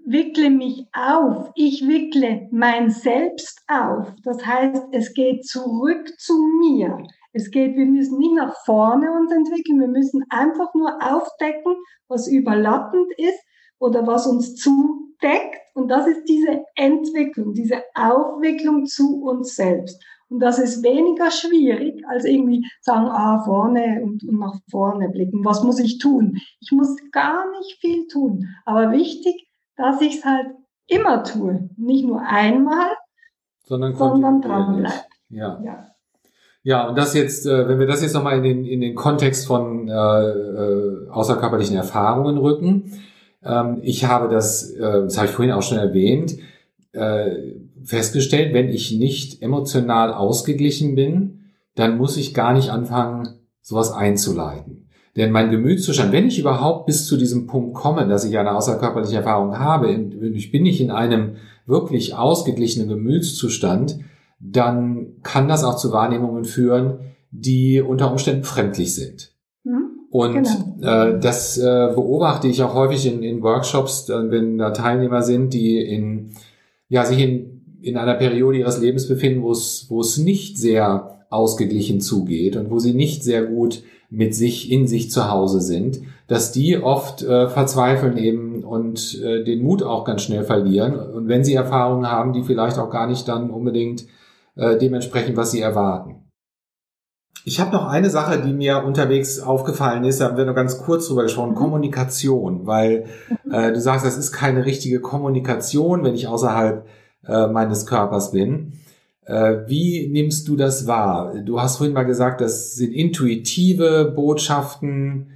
wickle 0.07 0.51
mich 0.51 0.87
auf, 0.93 1.51
ich 1.55 1.87
wickle 1.87 2.49
mein 2.53 2.91
Selbst 2.91 3.61
auf. 3.69 4.13
Das 4.25 4.45
heißt, 4.47 4.85
es 4.93 5.13
geht 5.15 5.45
zurück 5.45 6.09
zu 6.19 6.35
mir. 6.61 6.99
Es 7.33 7.51
geht, 7.51 7.77
wir 7.77 7.87
müssen 7.87 8.19
nicht 8.19 8.35
nach 8.35 8.55
vorne 8.65 9.13
uns 9.13 9.31
entwickeln, 9.31 9.81
wir 9.81 9.89
müssen 9.89 10.25
einfach 10.31 10.73
nur 10.75 10.97
aufdecken, 11.03 11.77
was 12.09 12.29
überlappend 12.29 13.13
ist 13.19 13.39
oder 13.79 14.07
was 14.07 14.27
uns 14.27 14.55
zudeckt. 14.55 15.61
Und 15.75 15.89
das 15.89 16.07
ist 16.07 16.25
diese 16.25 16.63
Entwicklung, 16.77 17.53
diese 17.53 17.83
Aufwicklung 17.95 18.87
zu 18.87 19.23
uns 19.23 19.55
selbst. 19.55 20.03
Und 20.29 20.41
das 20.41 20.59
ist 20.59 20.83
weniger 20.83 21.31
schwierig, 21.31 22.03
als 22.09 22.25
irgendwie 22.25 22.65
sagen, 22.81 23.07
ah, 23.07 23.45
vorne 23.45 24.01
und, 24.03 24.25
und 24.25 24.39
nach 24.39 24.59
vorne 24.71 25.09
blicken. 25.11 25.45
Was 25.45 25.63
muss 25.63 25.79
ich 25.79 25.99
tun? 25.99 26.39
Ich 26.61 26.73
muss 26.73 26.97
gar 27.13 27.51
nicht 27.59 27.79
viel 27.81 28.07
tun. 28.09 28.49
Aber 28.65 28.91
wichtig, 28.93 29.47
dass 29.77 30.01
ich 30.01 30.19
es 30.19 30.25
halt 30.25 30.47
immer 30.87 31.23
tue. 31.25 31.71
Nicht 31.77 32.07
nur 32.07 32.21
einmal, 32.21 32.91
sondern, 33.65 33.95
sondern 33.95 34.41
dranbleibe. 34.41 34.95
Ja. 35.29 35.61
ja. 35.65 35.87
Ja, 36.63 36.89
und 36.89 36.99
das 36.99 37.15
jetzt, 37.15 37.47
äh, 37.47 37.69
wenn 37.69 37.79
wir 37.79 37.87
das 37.87 38.03
jetzt 38.03 38.15
nochmal 38.15 38.39
in 38.39 38.43
den, 38.43 38.65
in 38.65 38.81
den 38.81 38.97
Kontext 38.97 39.47
von 39.47 39.89
äh, 39.89 39.93
äh, 39.93 41.09
außerkörperlichen 41.11 41.77
Erfahrungen 41.77 42.39
rücken. 42.39 42.93
Ähm, 43.45 43.79
ich 43.83 44.05
habe 44.05 44.29
das, 44.29 44.73
äh, 44.73 44.81
das 44.81 45.17
habe 45.17 45.29
ich 45.29 45.33
vorhin 45.33 45.55
auch 45.55 45.63
schon 45.63 45.79
erwähnt, 45.79 46.37
äh, 46.91 47.53
festgestellt, 47.85 48.53
wenn 48.53 48.69
ich 48.69 48.91
nicht 48.91 49.43
emotional 49.43 50.13
ausgeglichen 50.13 50.97
bin, 50.97 51.53
dann 51.77 51.99
muss 51.99 52.17
ich 52.17 52.35
gar 52.35 52.53
nicht 52.53 52.71
anfangen, 52.71 53.39
sowas 53.61 53.93
einzuleiten. 53.93 54.76
Denn 55.17 55.33
mein 55.33 55.51
Gemütszustand, 55.51 56.13
wenn 56.13 56.29
ich 56.29 56.39
überhaupt 56.39 56.87
bis 56.87 57.07
zu 57.07 57.17
diesem 57.17 57.47
Punkt 57.47 57.75
komme, 57.75 58.07
dass 58.07 58.25
ich 58.25 58.37
eine 58.37 58.55
außerkörperliche 58.55 59.17
Erfahrung 59.17 59.59
habe, 59.59 59.91
ich 59.91 60.53
bin 60.53 60.63
nicht 60.63 60.81
in 60.81 60.91
einem 60.91 61.37
wirklich 61.65 62.15
ausgeglichenen 62.15 62.89
Gemütszustand, 62.89 63.99
dann 64.39 65.15
kann 65.23 65.49
das 65.49 65.65
auch 65.65 65.77
zu 65.77 65.91
Wahrnehmungen 65.91 66.45
führen, 66.45 66.99
die 67.31 67.81
unter 67.81 68.11
Umständen 68.13 68.45
fremdlich 68.45 68.95
sind. 68.95 69.33
Mhm, 69.65 69.91
Und 70.11 70.35
genau. 70.35 71.07
äh, 71.07 71.19
das 71.19 71.57
äh, 71.57 71.93
beobachte 71.95 72.47
ich 72.49 72.63
auch 72.63 72.75
häufig 72.75 73.07
in, 73.07 73.23
in 73.23 73.43
Workshops, 73.43 74.11
äh, 74.11 74.31
wenn 74.31 74.59
da 74.59 74.71
Teilnehmer 74.71 75.23
sind, 75.23 75.55
die 75.55 75.79
in, 75.79 76.33
ja, 76.89 77.07
sich 77.07 77.19
in, 77.19 77.79
in 77.81 77.97
einer 77.97 78.15
Periode 78.15 78.59
ihres 78.59 78.81
Lebens 78.81 79.09
befinden, 79.09 79.43
wo 79.43 79.51
es, 79.51 79.87
wo 79.89 80.01
es 80.01 80.19
nicht 80.19 80.59
sehr 80.59 81.25
ausgeglichen 81.31 82.01
zugeht 82.01 82.57
und 82.57 82.71
wo 82.71 82.79
sie 82.79 82.95
nicht 82.95 83.25
sehr 83.25 83.45
gut 83.45 83.83
mit 84.11 84.35
sich 84.35 84.71
in 84.71 84.87
sich 84.87 85.11
zu 85.11 85.31
Hause 85.31 85.61
sind, 85.61 86.01
dass 86.29 86.53
die 86.53 86.79
oft 86.79 87.23
äh, 87.23 87.49
verzweifeln 87.49 88.17
eben 88.17 88.65
und 88.65 89.21
äh, 89.23 89.45
den 89.45 89.63
Mut 89.63 89.83
auch 89.83 90.05
ganz 90.05 90.23
schnell 90.23 90.45
verlieren. 90.45 90.97
Und 90.97 91.29
wenn 91.29 91.45
sie 91.45 91.55
Erfahrungen 91.55 92.11
haben, 92.11 92.33
die 92.33 92.43
vielleicht 92.43 92.79
auch 92.79 92.91
gar 92.91 93.07
nicht 93.07 93.29
dann 93.29 93.51
unbedingt 93.51 94.07
äh, 94.57 94.77
dementsprechend, 94.77 95.37
was 95.37 95.51
sie 95.51 95.61
erwarten. 95.61 96.27
Ich 97.45 97.61
habe 97.61 97.71
noch 97.71 97.87
eine 97.87 98.11
Sache, 98.11 98.43
die 98.43 98.53
mir 98.53 98.83
unterwegs 98.85 99.39
aufgefallen 99.39 100.03
ist, 100.03 100.21
da 100.21 100.25
haben 100.25 100.37
wir 100.37 100.45
noch 100.45 100.55
ganz 100.57 100.79
kurz 100.79 101.07
drüber 101.07 101.23
gesprochen, 101.23 101.51
mhm. 101.51 101.57
Kommunikation, 101.57 102.67
weil 102.67 103.07
äh, 103.51 103.73
du 103.73 103.81
sagst, 103.81 104.05
das 104.05 104.17
ist 104.17 104.33
keine 104.33 104.67
richtige 104.67 105.01
Kommunikation, 105.01 106.03
wenn 106.03 106.17
ich 106.17 106.27
außerhalb 106.27 106.87
äh, 107.25 107.47
meines 107.47 107.87
Körpers 107.87 108.33
bin. 108.33 108.73
Äh, 109.27 109.69
wie 109.69 110.09
nimmst 110.09 110.47
du 110.49 110.57
das 110.57 110.87
wahr? 110.87 111.35
Du 111.35 111.61
hast 111.61 111.79
vorhin 111.79 111.95
mal 111.95 112.05
gesagt, 112.05 112.41
das 112.41 112.75
sind 112.75 112.93
intuitive 112.93 114.13
Botschaften. 114.15 115.31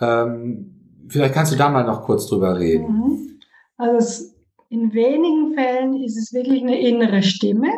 Ähm, 0.00 1.06
vielleicht 1.08 1.34
kannst 1.34 1.52
du 1.52 1.56
da 1.56 1.68
mal 1.68 1.84
noch 1.84 2.02
kurz 2.02 2.26
drüber 2.26 2.58
reden. 2.58 2.86
Mhm. 2.86 3.40
Also 3.76 4.24
in 4.70 4.92
wenigen 4.94 5.54
Fällen 5.54 6.02
ist 6.02 6.16
es 6.16 6.32
wirklich 6.32 6.62
eine 6.62 6.80
innere 6.80 7.22
Stimme, 7.22 7.68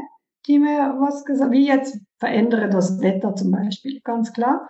die 0.47 0.59
mir 0.59 0.97
was 1.01 1.25
gesagt, 1.25 1.51
wie 1.51 1.67
jetzt 1.67 1.99
verändere 2.19 2.71
das 2.71 3.01
Wetter 3.01 3.35
zum 3.35 3.51
Beispiel, 3.51 4.01
ganz 4.05 4.33
klar. 4.33 4.69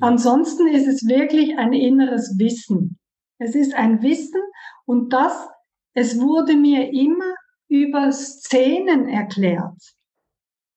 Ansonsten 0.00 0.68
ist 0.68 0.86
es 0.86 1.08
wirklich 1.08 1.58
ein 1.58 1.72
inneres 1.72 2.38
Wissen. 2.38 2.98
Es 3.38 3.54
ist 3.54 3.74
ein 3.74 4.02
Wissen 4.02 4.40
und 4.84 5.12
das, 5.12 5.48
es 5.94 6.20
wurde 6.20 6.54
mir 6.54 6.92
immer 6.92 7.34
über 7.68 8.12
Szenen 8.12 9.08
erklärt, 9.08 9.95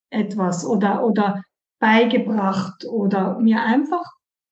etwas 0.09 0.65
oder, 0.65 1.05
oder 1.05 1.41
beigebracht 1.79 2.85
oder 2.89 3.39
mir 3.39 3.61
einfach 3.61 4.05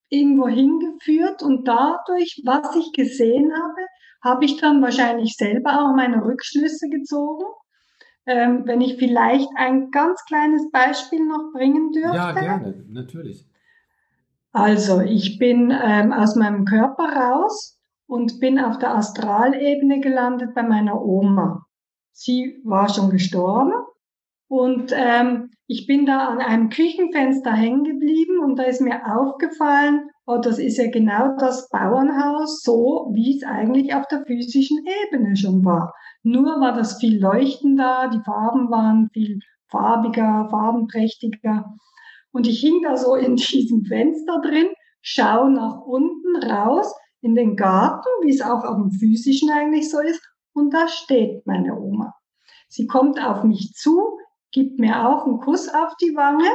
irgendwo 0.09 0.47
hingeführt 0.47 1.43
und 1.43 1.67
dadurch, 1.67 2.41
was 2.45 2.75
ich 2.75 2.93
gesehen 2.93 3.51
habe, 3.53 3.81
habe 4.23 4.45
ich 4.45 4.57
dann 4.57 4.81
wahrscheinlich 4.81 5.35
selber 5.35 5.81
auch 5.81 5.95
meine 5.95 6.23
Rückschlüsse 6.23 6.89
gezogen 6.89 7.45
ähm, 8.27 8.63
wenn 8.65 8.81
ich 8.81 8.97
vielleicht 8.97 9.47
ein 9.55 9.89
ganz 9.89 10.23
kleines 10.25 10.69
Beispiel 10.71 11.25
noch 11.25 11.51
bringen 11.53 11.91
dürfte. 11.93 12.15
Ja, 12.15 12.31
gerne, 12.33 12.83
natürlich. 12.89 13.47
Also, 14.51 15.01
ich 15.01 15.39
bin 15.39 15.71
ähm, 15.71 16.11
aus 16.11 16.35
meinem 16.35 16.65
Körper 16.65 17.05
raus 17.05 17.79
und 18.05 18.39
bin 18.39 18.59
auf 18.59 18.79
der 18.79 18.95
Astralebene 18.95 20.01
gelandet 20.01 20.53
bei 20.55 20.63
meiner 20.63 21.01
Oma. 21.01 21.65
Sie 22.11 22.59
war 22.65 22.89
schon 22.89 23.09
gestorben 23.11 23.73
und 24.49 24.93
ähm, 24.95 25.49
ich 25.67 25.87
bin 25.87 26.05
da 26.05 26.27
an 26.27 26.39
einem 26.39 26.69
Küchenfenster 26.69 27.51
hängen 27.51 27.83
geblieben 27.83 28.39
und 28.39 28.57
da 28.57 28.63
ist 28.63 28.79
mir 28.79 29.01
aufgefallen, 29.05 30.09
oh, 30.25 30.37
das 30.37 30.57
ist 30.57 30.77
ja 30.77 30.89
genau 30.89 31.35
das 31.37 31.67
Bauernhaus, 31.69 32.61
so 32.63 33.11
wie 33.13 33.35
es 33.35 33.43
eigentlich 33.43 33.93
auf 33.93 34.07
der 34.07 34.23
physischen 34.25 34.79
Ebene 35.05 35.35
schon 35.35 35.65
war. 35.65 35.93
Nur 36.23 36.61
war 36.61 36.73
das 36.73 36.97
viel 36.99 37.19
leuchtender, 37.19 38.09
die 38.13 38.23
Farben 38.23 38.69
waren 38.69 39.09
viel 39.11 39.39
farbiger, 39.69 40.47
farbenprächtiger. 40.49 41.65
Und 42.31 42.47
ich 42.47 42.61
hing 42.61 42.81
da 42.83 42.95
so 42.95 43.15
in 43.15 43.35
diesem 43.37 43.83
Fenster 43.83 44.39
drin, 44.41 44.67
schaue 45.01 45.51
nach 45.51 45.81
unten 45.81 46.37
raus 46.49 46.93
in 47.19 47.35
den 47.35 47.57
Garten, 47.57 48.07
wie 48.21 48.29
es 48.29 48.41
auch 48.41 48.63
auf 48.63 48.77
dem 48.77 48.91
physischen 48.91 49.49
eigentlich 49.49 49.89
so 49.89 49.99
ist, 49.99 50.21
und 50.53 50.73
da 50.73 50.87
steht 50.87 51.45
meine 51.45 51.77
Oma. 51.77 52.13
Sie 52.69 52.87
kommt 52.87 53.23
auf 53.23 53.43
mich 53.43 53.73
zu, 53.73 54.17
gibt 54.57 54.79
mir 54.79 55.07
auch 55.07 55.27
einen 55.27 55.39
Kuss 55.39 55.69
auf 55.69 55.95
die 56.01 56.15
Wange 56.15 56.49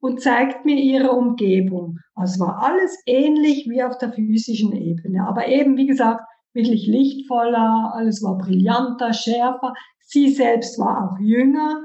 und 0.00 0.20
zeigt 0.20 0.66
mir 0.66 0.76
ihre 0.76 1.12
Umgebung. 1.12 1.96
Also 2.14 2.40
war 2.44 2.62
alles 2.62 3.02
ähnlich 3.06 3.66
wie 3.70 3.82
auf 3.82 3.96
der 3.96 4.12
physischen 4.12 4.72
Ebene, 4.74 5.26
aber 5.26 5.48
eben, 5.48 5.78
wie 5.78 5.86
gesagt, 5.86 6.20
wirklich 6.52 6.86
lichtvoller, 6.86 7.92
alles 7.94 8.22
war 8.22 8.36
brillanter, 8.36 9.14
schärfer. 9.14 9.72
Sie 10.00 10.28
selbst 10.28 10.78
war 10.78 11.10
auch 11.10 11.18
jünger 11.20 11.80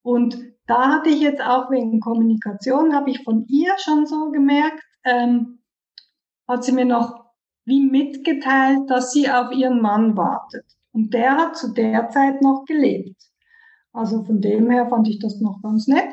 und 0.00 0.38
da 0.66 0.88
hatte 0.88 1.10
ich 1.10 1.20
jetzt 1.20 1.42
auch 1.42 1.70
wegen 1.70 2.00
Kommunikation, 2.00 2.94
habe 2.94 3.10
ich 3.10 3.22
von 3.22 3.44
ihr 3.48 3.74
schon 3.76 4.06
so 4.06 4.30
gemerkt, 4.30 4.82
ähm, 5.04 5.58
hat 6.48 6.64
sie 6.64 6.72
mir 6.72 6.86
noch 6.86 7.22
wie 7.66 7.84
mitgeteilt, 7.84 8.88
dass 8.88 9.12
sie 9.12 9.30
auf 9.30 9.52
ihren 9.52 9.82
Mann 9.82 10.16
wartet. 10.16 10.64
Und 10.92 11.12
der 11.12 11.36
hat 11.36 11.58
zu 11.58 11.74
der 11.74 12.08
Zeit 12.08 12.40
noch 12.40 12.64
gelebt. 12.64 13.31
Also 13.92 14.24
von 14.24 14.40
dem 14.40 14.70
her 14.70 14.88
fand 14.88 15.08
ich 15.08 15.18
das 15.18 15.40
noch 15.40 15.60
ganz 15.62 15.86
nett. 15.86 16.08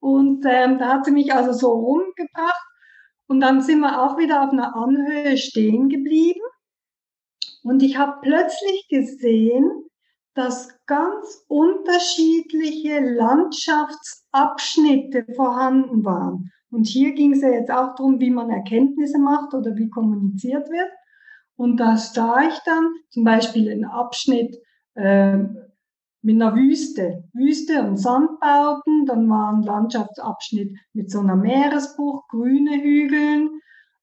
Und 0.00 0.44
ähm, 0.46 0.78
da 0.78 0.94
hat 0.94 1.04
sie 1.04 1.12
mich 1.12 1.32
also 1.32 1.52
so 1.52 1.72
rumgebracht. 1.72 2.66
Und 3.28 3.40
dann 3.40 3.62
sind 3.62 3.80
wir 3.80 4.02
auch 4.02 4.18
wieder 4.18 4.42
auf 4.42 4.50
einer 4.50 4.74
Anhöhe 4.74 5.36
stehen 5.36 5.88
geblieben. 5.88 6.40
Und 7.62 7.82
ich 7.82 7.96
habe 7.96 8.18
plötzlich 8.20 8.88
gesehen, 8.88 9.70
dass 10.34 10.76
ganz 10.86 11.44
unterschiedliche 11.48 13.00
Landschaftsabschnitte 13.00 15.26
vorhanden 15.36 16.04
waren. 16.04 16.50
Und 16.70 16.86
hier 16.86 17.12
ging 17.12 17.34
es 17.34 17.42
ja 17.42 17.50
jetzt 17.50 17.70
auch 17.70 17.94
darum, 17.94 18.18
wie 18.18 18.30
man 18.30 18.50
Erkenntnisse 18.50 19.18
macht 19.18 19.54
oder 19.54 19.76
wie 19.76 19.90
kommuniziert 19.90 20.68
wird. 20.70 20.90
Und 21.56 21.76
da 21.76 21.96
sah 21.96 22.48
ich 22.48 22.58
dann 22.64 22.94
zum 23.10 23.22
Beispiel 23.24 23.70
einen 23.70 23.84
Abschnitt 23.84 24.56
äh, 24.94 25.38
mit 26.22 26.36
einer 26.36 26.54
Wüste, 26.54 27.24
Wüste 27.32 27.82
und 27.82 27.96
Sandbauten, 27.96 29.06
dann 29.06 29.28
war 29.28 29.52
ein 29.52 29.62
Landschaftsabschnitt 29.62 30.76
mit 30.92 31.10
so 31.10 31.20
einer 31.20 31.36
Meeresbucht, 31.36 32.28
grüne 32.28 32.80
Hügeln, 32.80 33.60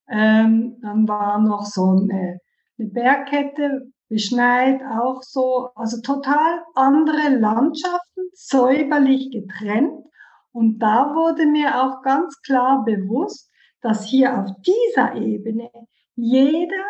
ähm, 0.10 0.78
dann 0.82 1.08
war 1.08 1.40
noch 1.40 1.66
so 1.66 1.90
eine, 1.90 2.40
eine 2.78 2.88
Bergkette, 2.90 3.92
beschneit 4.10 4.82
auch 4.84 5.22
so, 5.22 5.70
also 5.76 6.02
total 6.02 6.64
andere 6.76 7.38
Landschaften, 7.38 8.24
säuberlich 8.34 9.32
getrennt. 9.32 10.04
Und 10.52 10.80
da 10.80 11.14
wurde 11.14 11.46
mir 11.46 11.84
auch 11.84 12.02
ganz 12.02 12.42
klar 12.42 12.84
bewusst, 12.84 13.50
dass 13.82 14.06
hier 14.06 14.38
auf 14.38 14.50
dieser 14.66 15.16
Ebene 15.16 15.70
jeder 16.16 16.86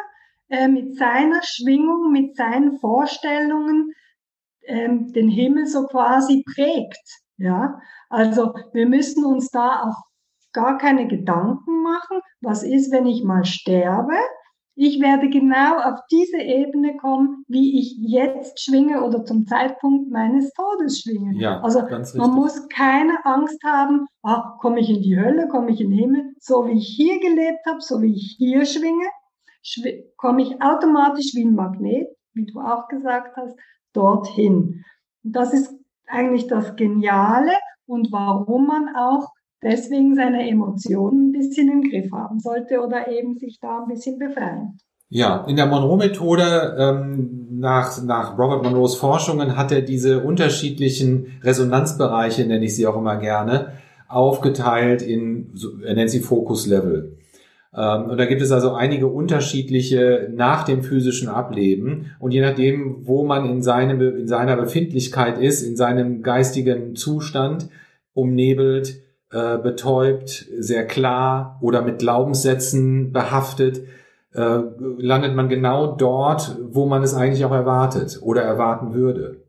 äh, 0.47 0.67
mit 0.67 0.97
seiner 0.97 1.41
Schwingung, 1.43 2.11
mit 2.11 2.35
seinen 2.35 2.79
Vorstellungen, 2.79 3.93
ähm, 4.69 5.11
den 5.13 5.27
Himmel 5.27 5.65
so 5.65 5.85
quasi 5.87 6.43
prägt. 6.53 7.03
Ja, 7.37 7.79
also 8.09 8.53
wir 8.73 8.87
müssen 8.87 9.25
uns 9.25 9.49
da 9.49 9.83
auch 9.83 10.09
gar 10.53 10.77
keine 10.77 11.07
Gedanken 11.07 11.83
machen. 11.83 12.21
Was 12.41 12.63
ist, 12.63 12.91
wenn 12.91 13.05
ich 13.05 13.23
mal 13.23 13.45
sterbe? 13.45 14.15
Ich 14.81 15.01
werde 15.01 15.29
genau 15.29 15.77
auf 15.77 15.99
diese 16.09 16.37
Ebene 16.37 16.95
kommen, 16.95 17.43
wie 17.49 17.79
ich 17.79 17.97
jetzt 17.99 18.63
schwinge 18.63 19.03
oder 19.03 19.25
zum 19.25 19.45
Zeitpunkt 19.45 20.09
meines 20.09 20.53
Todes 20.53 21.01
schwinge. 21.01 21.37
Ja, 21.37 21.59
also 21.59 21.81
man 22.15 22.31
muss 22.31 22.69
keine 22.69 23.25
Angst 23.25 23.61
haben, 23.65 24.05
ah, 24.23 24.57
komme 24.61 24.79
ich 24.79 24.89
in 24.89 25.01
die 25.01 25.19
Hölle, 25.19 25.49
komme 25.49 25.71
ich 25.71 25.81
in 25.81 25.89
den 25.89 25.99
Himmel, 25.99 26.33
so 26.39 26.65
wie 26.65 26.77
ich 26.77 26.87
hier 26.95 27.19
gelebt 27.19 27.59
habe, 27.67 27.81
so 27.81 28.01
wie 28.01 28.13
ich 28.13 28.35
hier 28.37 28.65
schwinge, 28.65 29.09
schw 29.61 30.03
komme 30.15 30.43
ich 30.43 30.61
automatisch 30.61 31.35
wie 31.35 31.43
ein 31.43 31.55
Magnet, 31.55 32.07
wie 32.33 32.45
du 32.45 32.61
auch 32.61 32.87
gesagt 32.87 33.35
hast, 33.35 33.57
dorthin. 33.93 34.83
Und 35.23 35.35
das 35.35 35.53
ist 35.53 35.73
eigentlich 36.07 36.47
das 36.47 36.75
Geniale 36.75 37.51
und 37.85 38.11
warum 38.11 38.67
man 38.67 38.95
auch 38.95 39.29
deswegen 39.61 40.15
seine 40.15 40.49
Emotionen 40.49 41.29
ein 41.29 41.31
bisschen 41.31 41.69
im 41.69 41.89
Griff 41.89 42.11
haben 42.11 42.39
sollte 42.39 42.81
oder 42.81 43.07
eben 43.09 43.35
sich 43.35 43.59
da 43.59 43.81
ein 43.81 43.87
bisschen 43.87 44.17
befreien. 44.17 44.77
Ja, 45.11 45.43
in 45.47 45.55
der 45.55 45.65
Monroe-Methode 45.65 46.77
ähm, 46.79 47.47
nach, 47.51 48.01
nach 48.03 48.37
Robert 48.37 48.63
Monroes 48.63 48.95
Forschungen 48.95 49.57
hat 49.57 49.71
er 49.71 49.81
diese 49.81 50.23
unterschiedlichen 50.23 51.39
Resonanzbereiche, 51.41 52.45
nenne 52.45 52.65
ich 52.65 52.75
sie 52.75 52.85
auch 52.85 52.95
immer 52.95 53.17
gerne, 53.17 53.73
aufgeteilt 54.07 55.01
in, 55.01 55.51
er 55.83 55.95
nennt 55.95 56.11
sie 56.11 56.19
Fokus-Level. 56.19 57.17
Ähm, 57.75 58.05
und 58.05 58.17
da 58.17 58.25
gibt 58.25 58.41
es 58.41 58.51
also 58.51 58.73
einige 58.73 59.07
unterschiedliche 59.07 60.29
nach 60.33 60.63
dem 60.63 60.83
physischen 60.83 61.29
Ableben. 61.29 62.11
Und 62.19 62.31
je 62.31 62.41
nachdem, 62.41 63.07
wo 63.07 63.25
man 63.25 63.49
in, 63.49 63.61
seinem, 63.61 64.01
in 64.01 64.27
seiner 64.27 64.55
Befindlichkeit 64.55 65.37
ist, 65.37 65.61
in 65.61 65.75
seinem 65.75 66.21
geistigen 66.23 66.95
Zustand, 66.95 67.69
umnebelt, 68.13 69.01
äh, 69.31 69.57
betäubt, 69.57 70.47
sehr 70.57 70.87
klar 70.87 71.59
oder 71.61 71.81
mit 71.81 71.99
Glaubenssätzen 71.99 73.13
behaftet, 73.13 73.81
äh, 74.33 74.59
landet 74.97 75.35
man 75.35 75.49
genau 75.49 75.95
dort, 75.95 76.57
wo 76.69 76.85
man 76.85 77.03
es 77.03 77.13
eigentlich 77.13 77.45
auch 77.45 77.51
erwartet 77.51 78.19
oder 78.21 78.41
erwarten 78.41 78.93
würde. 78.93 79.43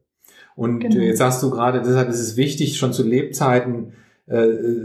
Und 0.56 0.80
genau. 0.80 0.96
jetzt 0.96 1.18
sagst 1.18 1.42
du 1.42 1.50
gerade, 1.50 1.80
deshalb 1.80 2.10
ist 2.10 2.20
es 2.20 2.36
wichtig, 2.36 2.76
schon 2.76 2.92
zu 2.92 3.02
Lebzeiten 3.02 3.94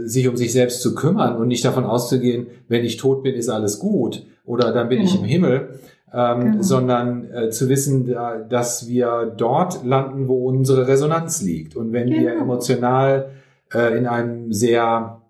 sich 0.06 0.26
um 0.26 0.36
sich 0.36 0.52
selbst 0.52 0.82
zu 0.82 0.94
kümmern 0.94 1.36
und 1.36 1.46
nicht 1.46 1.64
davon 1.64 1.84
auszugehen, 1.84 2.48
wenn 2.68 2.84
ich 2.84 2.96
tot 2.96 3.22
bin, 3.22 3.34
ist 3.36 3.48
alles 3.48 3.78
gut 3.78 4.26
oder 4.44 4.72
dann 4.72 4.88
bin 4.88 4.98
genau. 4.98 5.10
ich 5.10 5.20
im 5.20 5.24
Himmel, 5.24 5.68
ähm, 6.12 6.40
genau. 6.40 6.62
sondern 6.62 7.30
äh, 7.30 7.50
zu 7.50 7.68
wissen, 7.68 8.06
da, 8.06 8.38
dass 8.38 8.88
wir 8.88 9.32
dort 9.36 9.84
landen, 9.84 10.28
wo 10.28 10.48
unsere 10.48 10.88
Resonanz 10.88 11.42
liegt. 11.42 11.76
Und 11.76 11.92
wenn 11.92 12.08
wir 12.08 12.30
genau. 12.30 12.42
emotional 12.42 13.30
äh, 13.72 13.98
in 13.98 14.06
einem 14.06 14.52
sehr 14.52 15.20
äh, 15.20 15.25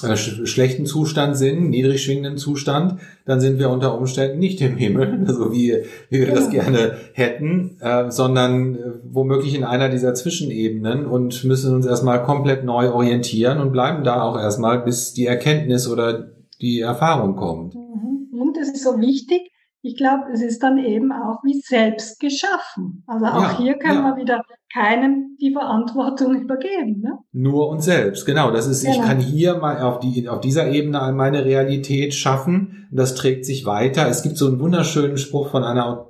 schlechten 0.00 0.86
Zustand 0.86 1.36
sind, 1.36 1.70
niedrig 1.70 2.02
schwingenden 2.02 2.36
Zustand, 2.36 3.00
dann 3.24 3.40
sind 3.40 3.58
wir 3.58 3.68
unter 3.70 3.98
Umständen 3.98 4.38
nicht 4.38 4.60
im 4.60 4.76
Himmel, 4.76 5.26
so 5.26 5.52
wie, 5.52 5.76
wie 6.10 6.20
wir 6.20 6.28
ja. 6.28 6.34
das 6.34 6.50
gerne 6.50 6.96
hätten, 7.12 7.76
äh, 7.80 8.10
sondern 8.10 8.76
äh, 8.76 8.78
womöglich 9.04 9.54
in 9.54 9.64
einer 9.64 9.88
dieser 9.88 10.14
Zwischenebenen 10.14 11.06
und 11.06 11.44
müssen 11.44 11.74
uns 11.74 11.86
erstmal 11.86 12.22
komplett 12.22 12.64
neu 12.64 12.90
orientieren 12.90 13.58
und 13.58 13.72
bleiben 13.72 14.04
da 14.04 14.22
auch 14.22 14.38
erstmal, 14.38 14.80
bis 14.80 15.12
die 15.12 15.26
Erkenntnis 15.26 15.88
oder 15.88 16.30
die 16.60 16.80
Erfahrung 16.80 17.36
kommt. 17.36 17.74
Mhm. 17.74 18.40
Und 18.40 18.56
es 18.56 18.68
ist 18.68 18.84
so 18.84 19.00
wichtig, 19.00 19.50
ich 19.82 19.96
glaube, 19.96 20.24
es 20.32 20.42
ist 20.42 20.62
dann 20.62 20.78
eben 20.78 21.12
auch 21.12 21.42
wie 21.44 21.60
selbst 21.60 22.18
geschaffen. 22.18 23.04
Also 23.06 23.26
auch 23.26 23.42
ja, 23.42 23.58
hier 23.58 23.78
kann 23.78 23.96
ja. 23.96 24.02
man 24.02 24.16
wieder 24.16 24.42
keinem 24.72 25.36
die 25.40 25.52
Verantwortung 25.52 26.34
übergeben. 26.34 27.00
Ne? 27.00 27.18
Nur 27.32 27.68
uns 27.68 27.84
selbst, 27.84 28.26
genau. 28.26 28.50
Das 28.50 28.66
ist, 28.66 28.82
genau. 28.82 28.96
ich 28.96 29.02
kann 29.02 29.18
hier 29.18 29.56
mal 29.56 29.80
auf, 29.80 30.00
die, 30.00 30.28
auf 30.28 30.40
dieser 30.40 30.68
Ebene 30.68 31.12
meine 31.14 31.44
Realität 31.44 32.12
schaffen. 32.12 32.88
Das 32.90 33.14
trägt 33.14 33.46
sich 33.46 33.66
weiter. 33.66 34.08
Es 34.08 34.22
gibt 34.22 34.36
so 34.36 34.48
einen 34.48 34.58
wunderschönen 34.58 35.16
Spruch 35.16 35.50
von 35.50 35.62
einer, 35.62 36.06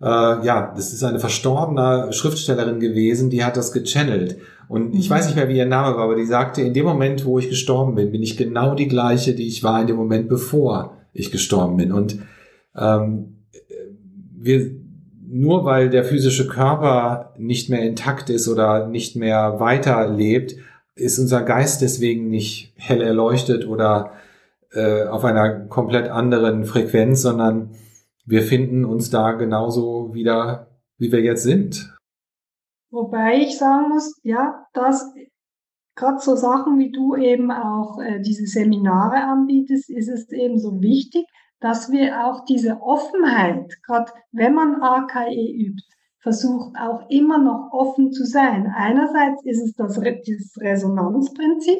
äh, 0.00 0.06
ja, 0.06 0.72
das 0.76 0.92
ist 0.92 1.02
eine 1.02 1.18
verstorbene 1.18 2.12
Schriftstellerin 2.12 2.78
gewesen, 2.78 3.28
die 3.28 3.44
hat 3.44 3.56
das 3.56 3.72
gechannelt. 3.72 4.38
Und 4.68 4.94
ich 4.94 5.10
mhm. 5.10 5.14
weiß 5.14 5.26
nicht 5.26 5.34
mehr, 5.34 5.48
wie 5.48 5.58
ihr 5.58 5.66
Name 5.66 5.96
war, 5.96 6.04
aber 6.04 6.14
die 6.14 6.26
sagte, 6.26 6.62
in 6.62 6.74
dem 6.74 6.86
Moment, 6.86 7.24
wo 7.24 7.40
ich 7.40 7.48
gestorben 7.48 7.96
bin, 7.96 8.12
bin 8.12 8.22
ich 8.22 8.36
genau 8.36 8.76
die 8.76 8.86
gleiche, 8.88 9.34
die 9.34 9.48
ich 9.48 9.64
war 9.64 9.80
in 9.80 9.88
dem 9.88 9.96
Moment, 9.96 10.28
bevor 10.28 10.96
ich 11.12 11.32
gestorben 11.32 11.76
bin. 11.76 11.92
Und 11.92 12.20
ähm, 12.76 13.46
wir, 14.36 14.70
nur 15.26 15.64
weil 15.64 15.90
der 15.90 16.04
physische 16.04 16.48
Körper 16.48 17.34
nicht 17.38 17.70
mehr 17.70 17.82
intakt 17.82 18.30
ist 18.30 18.48
oder 18.48 18.88
nicht 18.88 19.16
mehr 19.16 19.60
weiterlebt, 19.60 20.56
ist 20.94 21.18
unser 21.18 21.42
Geist 21.42 21.82
deswegen 21.82 22.28
nicht 22.28 22.74
hell 22.76 23.00
erleuchtet 23.00 23.66
oder 23.66 24.12
äh, 24.72 25.04
auf 25.06 25.24
einer 25.24 25.66
komplett 25.66 26.08
anderen 26.08 26.64
Frequenz, 26.64 27.22
sondern 27.22 27.70
wir 28.24 28.42
finden 28.42 28.84
uns 28.84 29.10
da 29.10 29.32
genauso 29.32 30.14
wieder, 30.14 30.68
wie 30.98 31.10
wir 31.10 31.20
jetzt 31.20 31.42
sind. 31.42 31.96
Wobei 32.90 33.38
ich 33.38 33.58
sagen 33.58 33.88
muss, 33.88 34.18
ja, 34.22 34.66
dass 34.72 35.12
gerade 35.96 36.18
so 36.20 36.34
Sachen 36.34 36.78
wie 36.78 36.90
du 36.90 37.16
eben 37.16 37.50
auch 37.50 38.00
äh, 38.00 38.20
diese 38.20 38.46
Seminare 38.46 39.24
anbietest, 39.24 39.90
ist 39.90 40.08
es 40.08 40.30
eben 40.32 40.58
so 40.58 40.80
wichtig, 40.80 41.24
dass 41.60 41.90
wir 41.90 42.26
auch 42.26 42.44
diese 42.44 42.80
Offenheit, 42.80 43.82
gerade 43.82 44.12
wenn 44.32 44.54
man 44.54 44.82
AKE 44.82 45.34
übt, 45.34 45.82
versucht 46.20 46.76
auch 46.78 47.08
immer 47.08 47.38
noch 47.38 47.70
offen 47.72 48.12
zu 48.12 48.24
sein. 48.24 48.72
Einerseits 48.74 49.44
ist 49.44 49.62
es 49.62 49.72
das, 49.74 49.98
Resonanzprinzip 50.00 51.78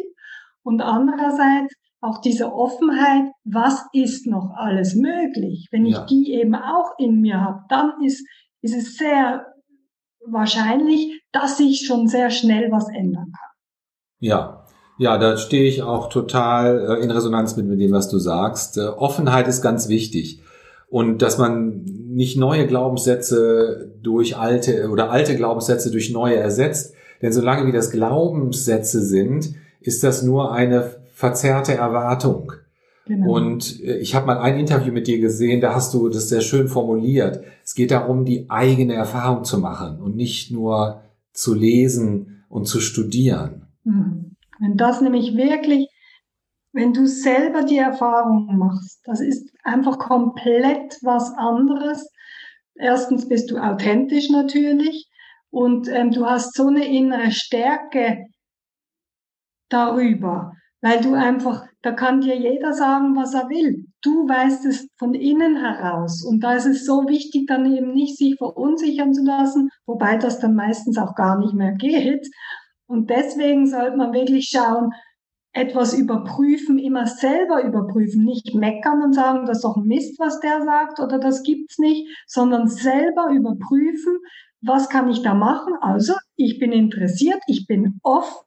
und 0.63 0.81
andererseits 0.81 1.75
auch 2.01 2.21
diese 2.23 2.53
Offenheit, 2.53 3.31
was 3.45 3.85
ist 3.93 4.27
noch 4.27 4.55
alles 4.57 4.95
möglich? 4.95 5.69
Wenn 5.71 5.85
ich 5.85 5.97
ja. 5.97 6.07
die 6.07 6.33
eben 6.33 6.55
auch 6.55 6.93
in 6.99 7.21
mir 7.21 7.41
habe, 7.41 7.61
dann 7.69 8.03
ist, 8.03 8.27
ist 8.63 8.75
es 8.75 8.97
sehr 8.97 9.47
wahrscheinlich, 10.27 11.23
dass 11.33 11.59
sich 11.59 11.87
schon 11.87 12.09
sehr 12.09 12.31
schnell 12.31 12.71
was 12.71 12.89
ändern 12.89 13.33
kann. 13.33 13.51
Ja, 14.19 14.60
ja, 15.01 15.17
da 15.17 15.39
stehe 15.39 15.65
ich 15.65 15.83
auch 15.83 16.11
total 16.11 16.99
äh, 16.99 17.03
in 17.03 17.11
Resonanz 17.11 17.57
mit, 17.57 17.67
mit 17.67 17.81
dem, 17.81 17.91
was 17.91 18.11
du 18.11 18.19
sagst. 18.19 18.77
Äh, 18.77 18.83
Offenheit 18.83 19.49
ist 19.49 19.63
ganz 19.63 19.89
wichtig. 19.89 20.43
Und 20.91 21.23
dass 21.23 21.39
man 21.39 21.85
nicht 21.85 22.37
neue 22.37 22.67
Glaubenssätze 22.67 23.91
durch 24.03 24.37
alte 24.37 24.91
oder 24.91 25.11
alte 25.11 25.37
Glaubenssätze 25.37 25.91
durch 25.91 26.13
neue 26.13 26.37
ersetzt. 26.37 26.93
Denn 27.23 27.33
solange 27.33 27.67
wie 27.67 27.73
das 27.73 27.91
Glaubenssätze 27.91 29.03
sind, 29.03 29.55
ist 29.81 30.05
das 30.05 30.23
nur 30.23 30.53
eine 30.53 30.97
verzerrte 31.15 31.73
Erwartung. 31.73 32.53
Genau. 33.07 33.33
Und 33.33 33.83
äh, 33.83 33.97
ich 33.97 34.15
habe 34.15 34.27
mal 34.27 34.39
ein 34.39 34.59
Interview 34.59 34.93
mit 34.93 35.07
dir 35.07 35.19
gesehen, 35.19 35.63
da 35.63 35.75
hast 35.75 35.95
du 35.95 36.11
das 36.11 36.29
sehr 36.29 36.43
schön 36.43 36.69
formuliert. 36.69 37.41
Es 37.65 37.75
geht 37.75 37.91
darum, 37.91 38.27
die 38.27 38.51
eigene 38.51 38.93
Erfahrung 38.93 39.45
zu 39.45 39.57
machen 39.57 39.99
und 39.99 40.15
nicht 40.15 40.51
nur 40.51 41.01
zu 41.33 41.55
lesen 41.55 42.45
und 42.51 42.67
zu 42.67 42.81
studieren. 42.81 43.63
Mhm. 43.85 44.30
Wenn 44.61 44.77
das 44.77 45.01
nämlich 45.01 45.37
wirklich, 45.37 45.89
wenn 46.73 46.93
du 46.93 47.07
selber 47.07 47.65
die 47.65 47.79
Erfahrung 47.79 48.57
machst, 48.57 49.01
das 49.05 49.21
ist 49.21 49.51
einfach 49.65 49.99
komplett 49.99 50.99
was 51.03 51.33
anderes. 51.37 52.09
Erstens 52.75 53.29
bist 53.29 53.51
du 53.51 53.59
authentisch 53.59 54.29
natürlich 54.31 55.09
und 55.51 55.89
ähm, 55.89 56.13
du 56.13 56.27
hast 56.27 56.55
so 56.55 56.69
eine 56.69 56.87
innere 56.87 57.33
Stärke 57.33 58.27
darüber, 59.71 60.53
weil 60.83 61.01
du 61.01 61.15
einfach, 61.15 61.67
da 61.83 61.93
kann 61.93 62.21
dir 62.21 62.37
jeder 62.37 62.73
sagen, 62.73 63.17
was 63.17 63.35
er 63.35 63.49
will. 63.49 63.87
Du 64.03 64.29
weißt 64.29 64.65
es 64.67 64.89
von 64.99 65.15
innen 65.15 65.57
heraus. 65.57 66.25
Und 66.25 66.41
da 66.43 66.55
ist 66.55 66.67
es 66.67 66.85
so 66.85 67.07
wichtig, 67.09 67.47
dann 67.47 67.71
eben 67.73 67.93
nicht 67.93 68.17
sich 68.17 68.37
verunsichern 68.37 69.13
zu 69.13 69.25
lassen, 69.25 69.71
wobei 69.87 70.17
das 70.17 70.39
dann 70.39 70.55
meistens 70.55 70.99
auch 70.99 71.15
gar 71.15 71.39
nicht 71.39 71.55
mehr 71.55 71.73
geht, 71.73 72.27
und 72.91 73.09
deswegen 73.09 73.69
sollte 73.69 73.97
man 73.97 74.13
wirklich 74.13 74.49
schauen, 74.49 74.93
etwas 75.53 75.95
überprüfen, 75.95 76.79
immer 76.79 77.07
selber 77.07 77.63
überprüfen, 77.63 78.25
nicht 78.25 78.55
meckern 78.55 79.03
und 79.03 79.15
sagen, 79.15 79.47
das 79.47 79.59
ist 79.59 79.65
doch 79.65 79.77
Mist, 79.77 80.19
was 80.19 80.41
der 80.41 80.63
sagt 80.63 80.99
oder 80.99 81.19
das 81.19 81.43
gibt's 81.43 81.79
nicht, 81.79 82.09
sondern 82.27 82.67
selber 82.67 83.31
überprüfen, 83.31 84.19
was 84.61 84.89
kann 84.89 85.09
ich 85.09 85.23
da 85.23 85.35
machen? 85.35 85.75
Also, 85.81 86.15
ich 86.37 86.59
bin 86.59 86.73
interessiert, 86.73 87.41
ich 87.47 87.67
bin 87.67 88.01
offen 88.03 88.47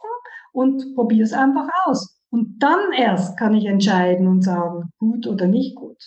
und 0.52 0.94
probiere 0.94 1.24
es 1.24 1.34
einfach 1.34 1.68
aus. 1.86 2.20
Und 2.30 2.60
dann 2.60 2.92
erst 2.92 3.38
kann 3.38 3.56
ich 3.56 3.66
entscheiden 3.66 4.28
und 4.28 4.44
sagen, 4.44 4.90
gut 4.98 5.26
oder 5.26 5.48
nicht 5.48 5.76
gut. 5.76 5.98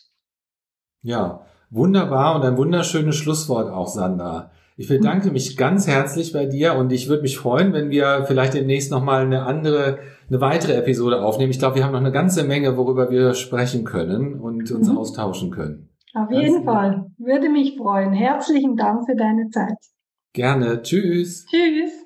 Ja, 1.02 1.46
wunderbar 1.70 2.36
und 2.36 2.42
ein 2.42 2.56
wunderschönes 2.56 3.16
Schlusswort 3.16 3.70
auch, 3.70 3.88
Sandra. 3.88 4.50
Ich 4.78 4.88
bedanke 4.88 5.30
mich 5.30 5.56
ganz 5.56 5.86
herzlich 5.86 6.34
bei 6.34 6.44
dir 6.44 6.74
und 6.74 6.92
ich 6.92 7.08
würde 7.08 7.22
mich 7.22 7.38
freuen, 7.38 7.72
wenn 7.72 7.88
wir 7.88 8.24
vielleicht 8.26 8.52
demnächst 8.52 8.90
nochmal 8.90 9.24
eine 9.24 9.44
andere, 9.44 10.00
eine 10.28 10.40
weitere 10.42 10.74
Episode 10.74 11.22
aufnehmen. 11.22 11.50
Ich 11.50 11.58
glaube, 11.58 11.76
wir 11.76 11.84
haben 11.84 11.92
noch 11.92 12.00
eine 12.00 12.12
ganze 12.12 12.44
Menge, 12.44 12.76
worüber 12.76 13.10
wir 13.10 13.32
sprechen 13.32 13.84
können 13.84 14.38
und 14.38 14.70
uns 14.70 14.90
mhm. 14.90 14.98
austauschen 14.98 15.50
können. 15.50 15.88
Auf 16.12 16.30
jeden 16.30 16.56
also, 16.56 16.64
Fall. 16.64 17.06
Würde 17.16 17.48
mich 17.48 17.76
freuen. 17.78 18.12
Herzlichen 18.12 18.76
Dank 18.76 19.06
für 19.06 19.16
deine 19.16 19.48
Zeit. 19.48 19.78
Gerne. 20.34 20.82
Tschüss. 20.82 21.46
Tschüss. 21.46 22.05